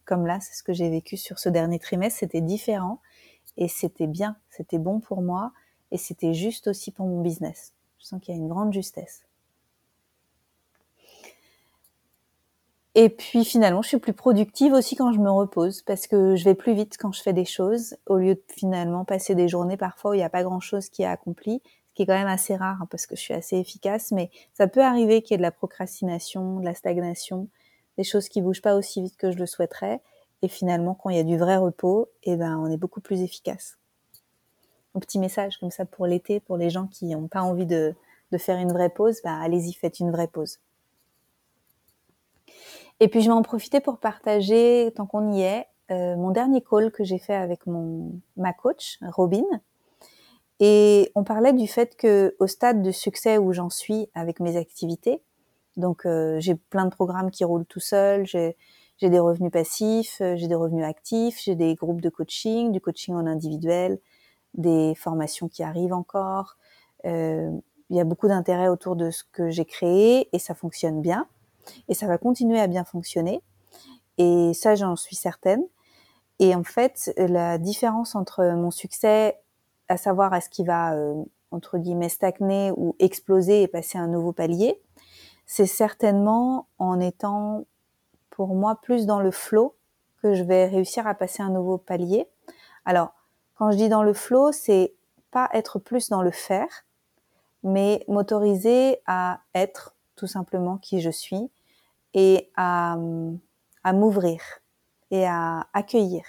comme 0.05 0.27
là, 0.27 0.38
c'est 0.40 0.55
ce 0.55 0.62
que 0.62 0.72
j'ai 0.72 0.88
vécu 0.88 1.16
sur 1.16 1.40
ce 1.40 1.49
dernier 1.49 1.81
trimestre, 1.81 2.20
c'était 2.20 2.40
différent 2.40 3.01
et 3.57 3.69
c'était 3.69 4.07
bien, 4.07 4.37
c'était 4.51 4.79
bon 4.79 5.01
pour 5.01 5.23
moi 5.23 5.53
et 5.90 5.99
c'était 5.99 6.35
juste 6.35 6.66
aussi 6.69 6.90
pour 6.90 7.07
mon 7.07 7.23
business. 7.23 7.73
Je 7.99 8.07
sens 8.07 8.21
qu'il 8.21 8.35
y 8.35 8.38
a 8.38 8.40
une 8.40 8.49
grande 8.49 8.73
justesse. 8.73 9.23
Et 12.99 13.11
puis 13.11 13.45
finalement, 13.45 13.83
je 13.83 13.88
suis 13.88 13.99
plus 13.99 14.14
productive 14.14 14.73
aussi 14.73 14.97
quand 14.97 15.12
je 15.12 15.19
me 15.19 15.31
repose 15.31 15.83
parce 15.83 16.07
que 16.07 16.35
je 16.35 16.45
vais 16.45 16.55
plus 16.55 16.73
vite 16.73 16.97
quand 16.99 17.12
je 17.12 17.21
fais 17.21 17.35
des 17.35 17.45
choses 17.45 17.95
au 18.07 18.16
lieu 18.16 18.37
de 18.37 18.42
finalement 18.49 19.05
passer 19.05 19.35
des 19.35 19.49
journées 19.49 19.77
parfois 19.77 20.12
où 20.12 20.14
il 20.14 20.19
n'y 20.19 20.23
a 20.23 20.31
pas 20.31 20.42
grand 20.42 20.61
chose 20.61 20.88
qui 20.88 21.03
est 21.03 21.07
accompli, 21.07 21.61
ce 21.88 21.95
qui 21.95 22.03
est 22.03 22.07
quand 22.07 22.14
même 22.14 22.27
assez 22.27 22.57
rare 22.57 22.79
hein, 22.81 22.88
parce 22.90 23.05
que 23.07 23.14
je 23.14 23.21
suis 23.21 23.35
assez 23.35 23.59
efficace, 23.59 24.12
mais 24.12 24.31
ça 24.55 24.66
peut 24.66 24.83
arriver 24.83 25.21
qu'il 25.21 25.33
y 25.33 25.35
ait 25.35 25.37
de 25.37 25.42
la 25.42 25.51
procrastination, 25.51 26.61
de 26.61 26.64
la 26.64 26.73
stagnation, 26.73 27.49
des 27.99 28.05
choses 28.05 28.31
qui 28.31 28.40
bougent 28.40 28.62
pas 28.62 28.77
aussi 28.77 29.03
vite 29.03 29.19
que 29.19 29.31
je 29.31 29.37
le 29.37 29.45
souhaiterais. 29.45 30.01
Et 30.42 30.49
finalement, 30.49 30.94
quand 30.94 31.11
il 31.11 31.16
y 31.16 31.20
a 31.20 31.25
du 31.25 31.38
vrai 31.38 31.57
repos, 31.57 32.09
eh 32.22 32.37
ben, 32.37 32.59
on 32.59 32.70
est 32.70 32.77
beaucoup 32.77 33.01
plus 33.01 33.22
efficace. 33.22 33.79
Un 34.94 35.01
petit 35.01 35.18
message 35.18 35.59
comme 35.59 35.70
ça 35.70 35.85
pour 35.85 36.07
l'été, 36.07 36.40
pour 36.40 36.57
les 36.57 36.70
gens 36.70 36.87
qui 36.87 37.07
n'ont 37.07 37.29
pas 37.29 37.42
envie 37.42 37.66
de, 37.66 37.94
de 38.33 38.38
faire 38.38 38.59
une 38.59 38.72
vraie 38.72 38.90
pause, 38.90 39.20
bah, 39.25 39.38
allez-y, 39.40 39.72
faites 39.72 40.01
une 40.01 40.11
vraie 40.11 40.29
pause. 40.29 40.59
Et 43.01 43.09
puis 43.09 43.20
je 43.20 43.27
vais 43.27 43.33
en 43.33 43.42
profiter 43.42 43.81
pour 43.81 43.99
partager, 43.99 44.92
tant 44.96 45.07
qu'on 45.07 45.33
y 45.33 45.42
est, 45.42 45.66
euh, 45.90 46.16
mon 46.16 46.31
dernier 46.31 46.62
call 46.62 46.90
que 46.90 47.05
j'ai 47.05 47.18
fait 47.18 47.35
avec 47.35 47.66
mon 47.66 48.12
ma 48.37 48.53
coach 48.53 48.99
Robin. 49.03 49.44
Et 50.59 51.12
on 51.14 51.22
parlait 51.22 51.53
du 51.53 51.68
fait 51.68 51.96
que 51.96 52.35
au 52.38 52.46
stade 52.46 52.83
de 52.83 52.90
succès 52.90 53.37
où 53.38 53.53
j'en 53.53 53.68
suis 53.68 54.09
avec 54.14 54.40
mes 54.40 54.57
activités, 54.57 55.22
donc 55.77 56.07
euh, 56.07 56.40
j'ai 56.40 56.55
plein 56.55 56.87
de 56.87 56.90
programmes 56.90 57.31
qui 57.31 57.44
roulent 57.44 57.66
tout 57.66 57.81
seul, 57.81 58.27
j'ai 58.27 58.57
j'ai 58.99 59.11
des 59.11 59.19
revenus 59.19 59.53
passifs, 59.53 60.17
j'ai 60.21 60.49
des 60.49 60.55
revenus 60.55 60.85
actifs, 60.85 61.41
j'ai 61.43 61.55
des 61.55 61.75
groupes 61.75 62.01
de 62.01 62.09
coaching, 62.09 62.73
du 62.73 62.81
coaching 62.81 63.15
en 63.15 63.27
individuel, 63.27 63.99
des 64.55 64.95
formations 64.95 65.49
qui 65.49 65.63
arrivent 65.63 65.93
encore. 65.93 66.57
Euh, 67.05 67.51
il 67.91 67.97
y 67.97 68.01
a 68.01 68.05
beaucoup 68.05 68.29
d'intérêt 68.29 68.69
autour 68.69 68.97
de 68.97 69.11
ce 69.11 69.23
que 69.33 69.51
j'ai 69.51 69.65
créé 69.65 70.29
et 70.35 70.39
ça 70.39 70.55
fonctionne 70.55 71.01
bien 71.01 71.27
et 71.89 71.95
ça 71.95 72.07
va 72.07 72.19
continuer 72.19 72.61
à 72.61 72.67
bien 72.67 72.85
fonctionner. 72.85 73.43
Et 74.19 74.53
ça, 74.55 74.75
j'en 74.75 74.97
suis 74.97 75.17
certaine. 75.17 75.63
Et 76.39 76.55
en 76.55 76.65
fait, 76.65 77.13
la 77.17 77.59
différence 77.59 78.15
entre 78.15 78.45
mon 78.55 78.71
succès, 78.71 79.39
à 79.89 79.97
savoir 79.97 80.35
est-ce 80.35 80.49
qu'il 80.51 80.67
va 80.67 80.95
euh, 80.95 81.23
entre 81.51 81.79
guillemets 81.79 82.09
stagner 82.09 82.73
ou 82.77 82.97
exploser 82.99 83.63
et 83.63 83.69
passer 83.69 83.99
à 83.99 84.03
un 84.03 84.09
nouveau 84.09 84.33
palier, 84.33 84.81
c'est 85.47 85.67
certainement 85.67 86.67
en 86.79 86.99
étant 87.01 87.67
pour 88.37 88.55
moi 88.55 88.79
plus 88.83 89.07
dans 89.07 89.20
le 89.20 89.31
flow 89.31 89.77
que 90.20 90.35
je 90.35 90.42
vais 90.42 90.66
réussir 90.66 91.07
à 91.07 91.14
passer 91.14 91.42
un 91.42 91.49
nouveau 91.49 91.79
palier. 91.79 92.29
Alors, 92.85 93.14
quand 93.55 93.70
je 93.70 93.79
dis 93.79 93.88
dans 93.88 94.03
le 94.03 94.12
flow, 94.12 94.53
c'est 94.53 94.94
pas 95.31 95.49
être 95.55 95.79
plus 95.79 96.11
dans 96.11 96.20
le 96.20 96.31
faire, 96.31 96.85
mais 97.62 98.05
m'autoriser 98.09 98.99
à 99.07 99.40
être 99.55 99.96
tout 100.16 100.27
simplement 100.27 100.77
qui 100.77 101.01
je 101.01 101.09
suis 101.09 101.51
et 102.12 102.53
à, 102.57 102.99
à 103.85 103.92
m'ouvrir 103.94 104.42
et 105.11 105.27
à 105.27 105.66
accueillir 105.72 106.22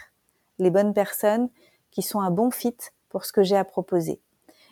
les 0.60 0.70
bonnes 0.70 0.94
personnes 0.94 1.50
qui 1.92 2.02
sont 2.02 2.22
un 2.22 2.32
bon 2.32 2.52
fit 2.52 2.78
pour 3.10 3.26
ce 3.26 3.34
que 3.34 3.44
j'ai 3.44 3.58
à 3.58 3.66
proposer. 3.66 4.22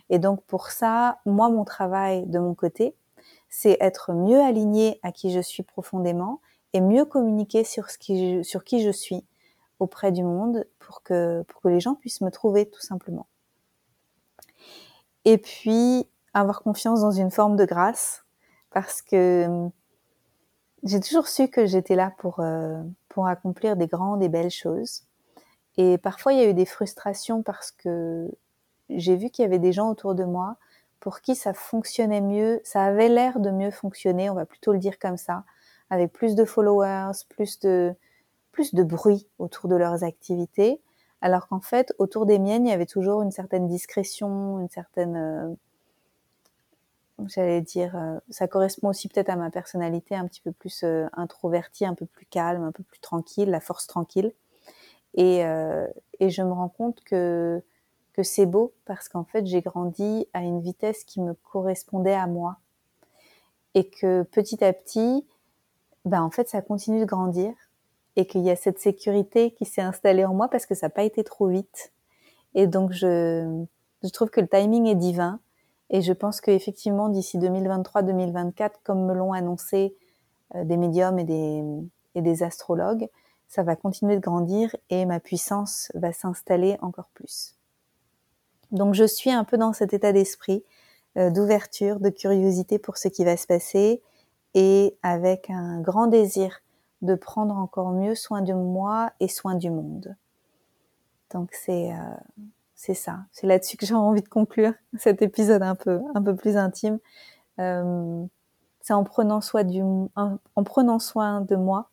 Et 0.09 0.19
donc 0.19 0.41
pour 0.45 0.67
ça, 0.67 1.19
moi, 1.25 1.49
mon 1.49 1.65
travail 1.65 2.25
de 2.27 2.39
mon 2.39 2.55
côté, 2.55 2.95
c'est 3.49 3.75
être 3.81 4.13
mieux 4.13 4.39
aligné 4.39 5.01
à 5.03 5.11
qui 5.11 5.33
je 5.33 5.41
suis 5.41 5.63
profondément 5.63 6.39
et 6.75 6.81
mieux 6.81 7.05
communiquer 7.05 7.63
sur, 7.63 7.87
qui, 7.87 8.43
je 8.43 8.91
suis 8.91 9.23
auprès 9.79 10.11
du 10.11 10.23
monde 10.23 10.67
pour 10.77 11.03
que, 11.03 11.45
les 11.63 11.79
gens 11.79 11.95
puissent 11.95 12.19
me 12.19 12.29
trouver 12.29 12.69
tout 12.69 12.81
simplement. 12.81 13.27
Et 15.23 15.37
puis, 15.37 16.05
avoir 16.33 16.63
confiance 16.63 16.99
dans 16.99 17.11
une 17.11 17.31
forme 17.31 17.55
de 17.55 17.63
grâce 17.63 18.25
parce 18.71 19.01
que 19.01 19.45
hum, 19.47 19.71
j'ai 20.83 20.99
toujours 20.99 21.29
su 21.29 21.47
que 21.47 21.65
j'étais 21.65 21.95
là 21.95 22.13
euh, 22.39 22.83
pour 23.07 23.25
accomplir 23.25 23.77
des 23.77 23.87
grandes 23.87 24.21
et 24.21 24.27
belles 24.27 24.51
choses. 24.51 25.05
Et 25.77 25.97
parfois, 25.97 26.33
il 26.33 26.39
y 26.39 26.41
a 26.41 26.49
eu 26.49 26.53
des 26.53 26.65
frustrations 26.65 27.41
parce 27.41 27.71
que 27.71 28.29
j'ai 28.89 29.15
vu 29.15 29.29
qu'il 29.29 29.43
y 29.43 29.45
avait 29.45 29.59
des 29.59 29.71
gens 29.71 29.89
autour 29.89 30.13
de 30.13 30.25
moi 30.25 30.57
pour 30.99 31.21
qui 31.21 31.35
ça 31.35 31.53
fonctionnait 31.53 32.19
mieux, 32.19 32.59
ça 32.65 32.83
avait 32.83 33.07
l'air 33.07 33.39
de 33.39 33.49
mieux 33.49 33.71
fonctionner, 33.71 34.29
on 34.29 34.33
va 34.33 34.45
plutôt 34.45 34.73
le 34.73 34.79
dire 34.79 34.99
comme 34.99 35.17
ça, 35.17 35.45
avec 35.89 36.11
plus 36.11 36.35
de 36.35 36.45
followers, 36.45 37.11
plus 37.29 37.59
de, 37.59 37.93
plus 38.51 38.73
de 38.73 38.83
bruit 38.83 39.27
autour 39.39 39.69
de 39.69 39.75
leurs 39.75 40.03
activités, 40.03 40.81
alors 41.21 41.47
qu'en 41.47 41.61
fait, 41.61 41.93
autour 41.97 42.25
des 42.25 42.39
miennes, 42.39 42.65
il 42.65 42.69
y 42.69 42.73
avait 42.73 42.85
toujours 42.85 43.21
une 43.21 43.31
certaine 43.31 43.67
discrétion, 43.67 44.59
une 44.59 44.69
certaine, 44.69 45.15
euh, 45.15 45.53
j'allais 47.27 47.61
dire, 47.61 47.95
euh, 47.95 48.19
ça 48.29 48.47
correspond 48.47 48.89
aussi 48.89 49.07
peut-être 49.07 49.29
à 49.29 49.35
ma 49.35 49.49
personnalité 49.49 50.15
un 50.15 50.27
petit 50.27 50.41
peu 50.41 50.51
plus 50.51 50.83
euh, 50.83 51.07
introvertie, 51.13 51.85
un 51.85 51.95
peu 51.95 52.05
plus 52.05 52.25
calme, 52.25 52.63
un 52.63 52.71
peu 52.71 52.83
plus 52.83 52.99
tranquille, 52.99 53.49
la 53.49 53.59
force 53.59 53.87
tranquille. 53.87 54.33
Et, 55.17 55.39
et 56.19 56.29
je 56.29 56.41
me 56.41 56.51
rends 56.51 56.67
compte 56.67 57.01
que 57.05 57.63
que 58.11 58.23
c'est 58.23 58.45
beau 58.45 58.73
parce 58.85 59.09
qu'en 59.09 59.23
fait 59.23 59.45
j'ai 59.45 59.61
grandi 59.61 60.27
à 60.33 60.41
une 60.41 60.59
vitesse 60.61 61.05
qui 61.05 61.21
me 61.21 61.33
correspondait 61.33 62.13
à 62.13 62.27
moi 62.27 62.57
et 63.75 63.89
que 63.89 64.23
petit 64.23 64.63
à 64.63 64.71
petit 64.73 65.25
ben 66.05 66.21
en 66.21 66.29
fait 66.29 66.47
ça 66.47 66.61
continue 66.61 66.99
de 66.99 67.05
grandir 67.05 67.53
et 68.15 68.25
qu'il 68.25 68.41
y 68.41 68.49
a 68.49 68.55
cette 68.55 68.79
sécurité 68.79 69.51
qui 69.51 69.65
s'est 69.65 69.81
installée 69.81 70.25
en 70.25 70.33
moi 70.33 70.47
parce 70.47 70.65
que 70.65 70.75
ça 70.75 70.87
n'a 70.87 70.91
pas 70.91 71.03
été 71.03 71.23
trop 71.23 71.47
vite 71.47 71.91
et 72.53 72.67
donc 72.67 72.91
je, 72.91 73.65
je 74.03 74.09
trouve 74.09 74.29
que 74.29 74.41
le 74.41 74.47
timing 74.47 74.87
est 74.87 74.95
divin 74.95 75.39
et 75.89 76.01
je 76.01 76.13
pense 76.13 76.41
qu'effectivement 76.41 77.09
d'ici 77.09 77.37
2023-2024 77.39 78.71
comme 78.83 79.05
me 79.05 79.13
l'ont 79.13 79.33
annoncé 79.33 79.95
euh, 80.55 80.63
des 80.63 80.77
médiums 80.77 81.19
et 81.19 81.23
des, 81.23 81.63
et 82.15 82.21
des 82.21 82.43
astrologues 82.43 83.09
ça 83.47 83.63
va 83.63 83.75
continuer 83.75 84.15
de 84.15 84.21
grandir 84.21 84.75
et 84.89 85.05
ma 85.05 85.19
puissance 85.19 85.91
va 85.93 86.11
s'installer 86.11 86.77
encore 86.81 87.09
plus. 87.13 87.55
Donc 88.71 88.93
je 88.93 89.05
suis 89.05 89.31
un 89.31 89.43
peu 89.43 89.57
dans 89.57 89.73
cet 89.73 89.93
état 89.93 90.11
d'esprit 90.11 90.63
euh, 91.17 91.29
d'ouverture, 91.29 91.99
de 91.99 92.09
curiosité 92.09 92.79
pour 92.79 92.97
ce 92.97 93.07
qui 93.07 93.23
va 93.23 93.37
se 93.37 93.47
passer 93.47 94.01
et 94.55 94.97
avec 95.03 95.51
un 95.51 95.81
grand 95.81 96.07
désir 96.07 96.61
de 97.03 97.13
prendre 97.13 97.55
encore 97.55 97.91
mieux 97.91 98.15
soin 98.15 98.41
de 98.41 98.53
moi 98.53 99.11
et 99.19 99.27
soin 99.27 99.53
du 99.53 99.69
monde. 99.69 100.15
Donc 101.31 101.51
c'est 101.53 101.91
euh, 101.91 101.97
c'est 102.73 102.95
ça, 102.95 103.19
c'est 103.31 103.45
là-dessus 103.45 103.77
que 103.77 103.85
j'ai 103.85 103.93
envie 103.93 104.23
de 104.23 104.29
conclure 104.29 104.73
cet 104.97 105.21
épisode 105.21 105.61
un 105.61 105.75
peu 105.75 106.01
un 106.15 106.23
peu 106.23 106.35
plus 106.35 106.57
intime. 106.57 106.97
Euh, 107.59 108.25
c'est 108.81 108.93
en 108.93 109.03
prenant 109.03 109.41
soin 109.41 109.63
du 109.63 109.83
en 110.15 110.63
prenant 110.63 110.99
soin 110.99 111.41
de 111.41 111.55
moi 111.55 111.89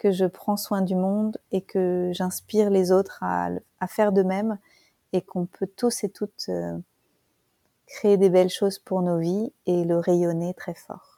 que 0.00 0.10
je 0.10 0.24
prends 0.24 0.56
soin 0.56 0.80
du 0.80 0.96
monde 0.96 1.36
et 1.52 1.60
que 1.60 2.10
j'inspire 2.12 2.70
les 2.70 2.90
autres 2.90 3.18
à, 3.22 3.50
faire 3.86 4.12
de 4.12 4.22
même 4.22 4.58
et 5.12 5.20
qu'on 5.20 5.44
peut 5.44 5.66
tous 5.66 6.04
et 6.04 6.08
toutes 6.08 6.46
euh, 6.48 6.78
créer 7.86 8.16
des 8.16 8.30
belles 8.30 8.50
choses 8.50 8.78
pour 8.78 9.02
nos 9.02 9.18
vies 9.18 9.52
et 9.66 9.84
le 9.84 9.98
rayonner 9.98 10.54
très 10.54 10.74
fort. 10.74 11.09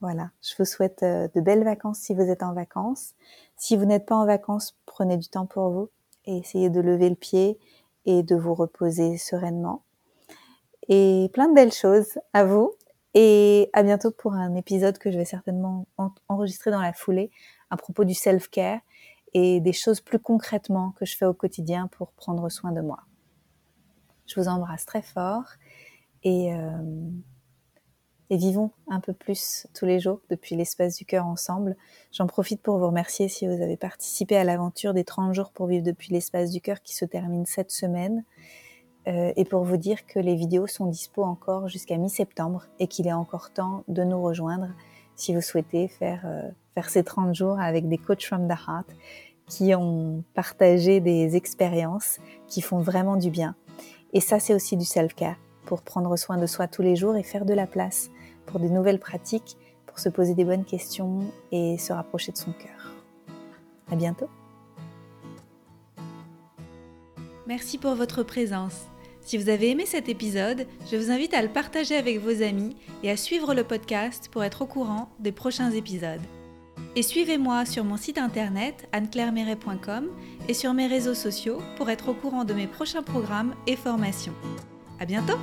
Voilà, 0.00 0.30
je 0.42 0.54
vous 0.58 0.64
souhaite 0.64 1.02
euh, 1.02 1.28
de 1.34 1.40
belles 1.40 1.64
vacances 1.64 1.98
si 1.98 2.14
vous 2.14 2.22
êtes 2.22 2.42
en 2.42 2.52
vacances. 2.52 3.14
Si 3.56 3.76
vous 3.76 3.84
n'êtes 3.84 4.06
pas 4.06 4.16
en 4.16 4.26
vacances, 4.26 4.76
prenez 4.86 5.16
du 5.16 5.28
temps 5.28 5.46
pour 5.46 5.70
vous 5.70 5.90
et 6.26 6.38
essayez 6.38 6.70
de 6.70 6.80
lever 6.80 7.08
le 7.08 7.14
pied 7.14 7.58
et 8.04 8.22
de 8.22 8.36
vous 8.36 8.54
reposer 8.54 9.16
sereinement. 9.16 9.82
Et 10.88 11.30
plein 11.32 11.48
de 11.48 11.54
belles 11.54 11.72
choses 11.72 12.18
à 12.32 12.44
vous 12.44 12.74
et 13.14 13.70
à 13.72 13.82
bientôt 13.82 14.10
pour 14.10 14.34
un 14.34 14.54
épisode 14.56 14.98
que 14.98 15.10
je 15.10 15.16
vais 15.16 15.24
certainement 15.24 15.86
enregistrer 16.28 16.70
dans 16.70 16.82
la 16.82 16.92
foulée 16.92 17.30
à 17.70 17.76
propos 17.76 18.04
du 18.04 18.14
self-care 18.14 18.80
et 19.32 19.60
des 19.60 19.72
choses 19.72 20.00
plus 20.00 20.18
concrètement 20.18 20.92
que 20.92 21.06
je 21.06 21.16
fais 21.16 21.24
au 21.24 21.34
quotidien 21.34 21.88
pour 21.88 22.12
prendre 22.12 22.48
soin 22.48 22.72
de 22.72 22.80
moi. 22.80 23.00
Je 24.26 24.40
vous 24.40 24.48
embrasse 24.48 24.84
très 24.84 25.02
fort 25.02 25.44
et, 26.22 26.52
euh, 26.54 26.72
et 28.30 28.36
vivons 28.36 28.70
un 28.88 29.00
peu 29.00 29.12
plus 29.12 29.66
tous 29.74 29.86
les 29.86 30.00
jours 30.00 30.20
depuis 30.30 30.56
l'espace 30.56 30.96
du 30.96 31.04
cœur 31.04 31.26
ensemble. 31.26 31.76
J'en 32.12 32.26
profite 32.26 32.62
pour 32.62 32.78
vous 32.78 32.86
remercier 32.86 33.28
si 33.28 33.46
vous 33.46 33.62
avez 33.62 33.76
participé 33.76 34.36
à 34.36 34.44
l'aventure 34.44 34.94
des 34.94 35.04
30 35.04 35.34
jours 35.34 35.50
pour 35.50 35.66
vivre 35.66 35.84
depuis 35.84 36.12
l'espace 36.12 36.50
du 36.50 36.60
cœur 36.60 36.82
qui 36.82 36.94
se 36.94 37.04
termine 37.04 37.46
cette 37.46 37.70
semaine. 37.70 38.24
Euh, 39.06 39.32
et 39.36 39.44
pour 39.44 39.64
vous 39.64 39.76
dire 39.76 40.06
que 40.06 40.18
les 40.18 40.34
vidéos 40.34 40.66
sont 40.66 40.86
dispo 40.86 41.22
encore 41.22 41.68
jusqu'à 41.68 41.98
mi-septembre 41.98 42.66
et 42.78 42.86
qu'il 42.86 43.06
est 43.06 43.12
encore 43.12 43.50
temps 43.50 43.84
de 43.88 44.02
nous 44.02 44.22
rejoindre 44.22 44.68
si 45.14 45.34
vous 45.34 45.42
souhaitez 45.42 45.88
faire, 45.88 46.22
euh, 46.24 46.50
faire 46.74 46.88
ces 46.88 47.04
30 47.04 47.34
jours 47.34 47.60
avec 47.60 47.86
des 47.88 47.98
coachs 47.98 48.24
from 48.24 48.48
the 48.48 48.56
heart 48.66 48.86
qui 49.46 49.74
ont 49.74 50.24
partagé 50.32 51.00
des 51.00 51.36
expériences 51.36 52.18
qui 52.48 52.62
font 52.62 52.78
vraiment 52.78 53.16
du 53.16 53.30
bien. 53.30 53.54
Et 54.14 54.20
ça, 54.20 54.38
c'est 54.38 54.54
aussi 54.54 54.76
du 54.76 54.86
self-care 54.86 55.36
pour 55.66 55.82
prendre 55.82 56.16
soin 56.16 56.38
de 56.38 56.46
soi 56.46 56.66
tous 56.66 56.82
les 56.82 56.96
jours 56.96 57.16
et 57.16 57.22
faire 57.22 57.44
de 57.44 57.54
la 57.54 57.66
place 57.66 58.10
pour 58.46 58.60
des 58.60 58.68
nouvelles 58.68 59.00
pratiques, 59.00 59.56
pour 59.86 59.98
se 59.98 60.08
poser 60.08 60.34
des 60.34 60.44
bonnes 60.44 60.64
questions 60.64 61.20
et 61.52 61.78
se 61.78 61.92
rapprocher 61.92 62.32
de 62.32 62.36
son 62.36 62.52
cœur. 62.52 62.92
À 63.90 63.96
bientôt. 63.96 64.28
Merci 67.46 67.78
pour 67.78 67.94
votre 67.94 68.22
présence. 68.22 68.86
Si 69.20 69.38
vous 69.38 69.48
avez 69.48 69.70
aimé 69.70 69.86
cet 69.86 70.08
épisode, 70.08 70.66
je 70.90 70.96
vous 70.96 71.10
invite 71.10 71.32
à 71.32 71.42
le 71.42 71.48
partager 71.48 71.96
avec 71.96 72.20
vos 72.20 72.42
amis 72.42 72.76
et 73.02 73.10
à 73.10 73.16
suivre 73.16 73.54
le 73.54 73.64
podcast 73.64 74.28
pour 74.30 74.44
être 74.44 74.62
au 74.62 74.66
courant 74.66 75.08
des 75.18 75.32
prochains 75.32 75.70
épisodes. 75.70 76.20
Et 76.96 77.02
suivez-moi 77.02 77.64
sur 77.64 77.84
mon 77.84 77.96
site 77.96 78.18
internet 78.18 78.86
anneclairemeret.com 78.92 80.08
et 80.48 80.54
sur 80.54 80.74
mes 80.74 80.86
réseaux 80.86 81.14
sociaux 81.14 81.58
pour 81.76 81.90
être 81.90 82.10
au 82.10 82.14
courant 82.14 82.44
de 82.44 82.54
mes 82.54 82.66
prochains 82.66 83.02
programmes 83.02 83.54
et 83.66 83.76
formations. 83.76 84.34
À 85.00 85.06
bientôt! 85.06 85.38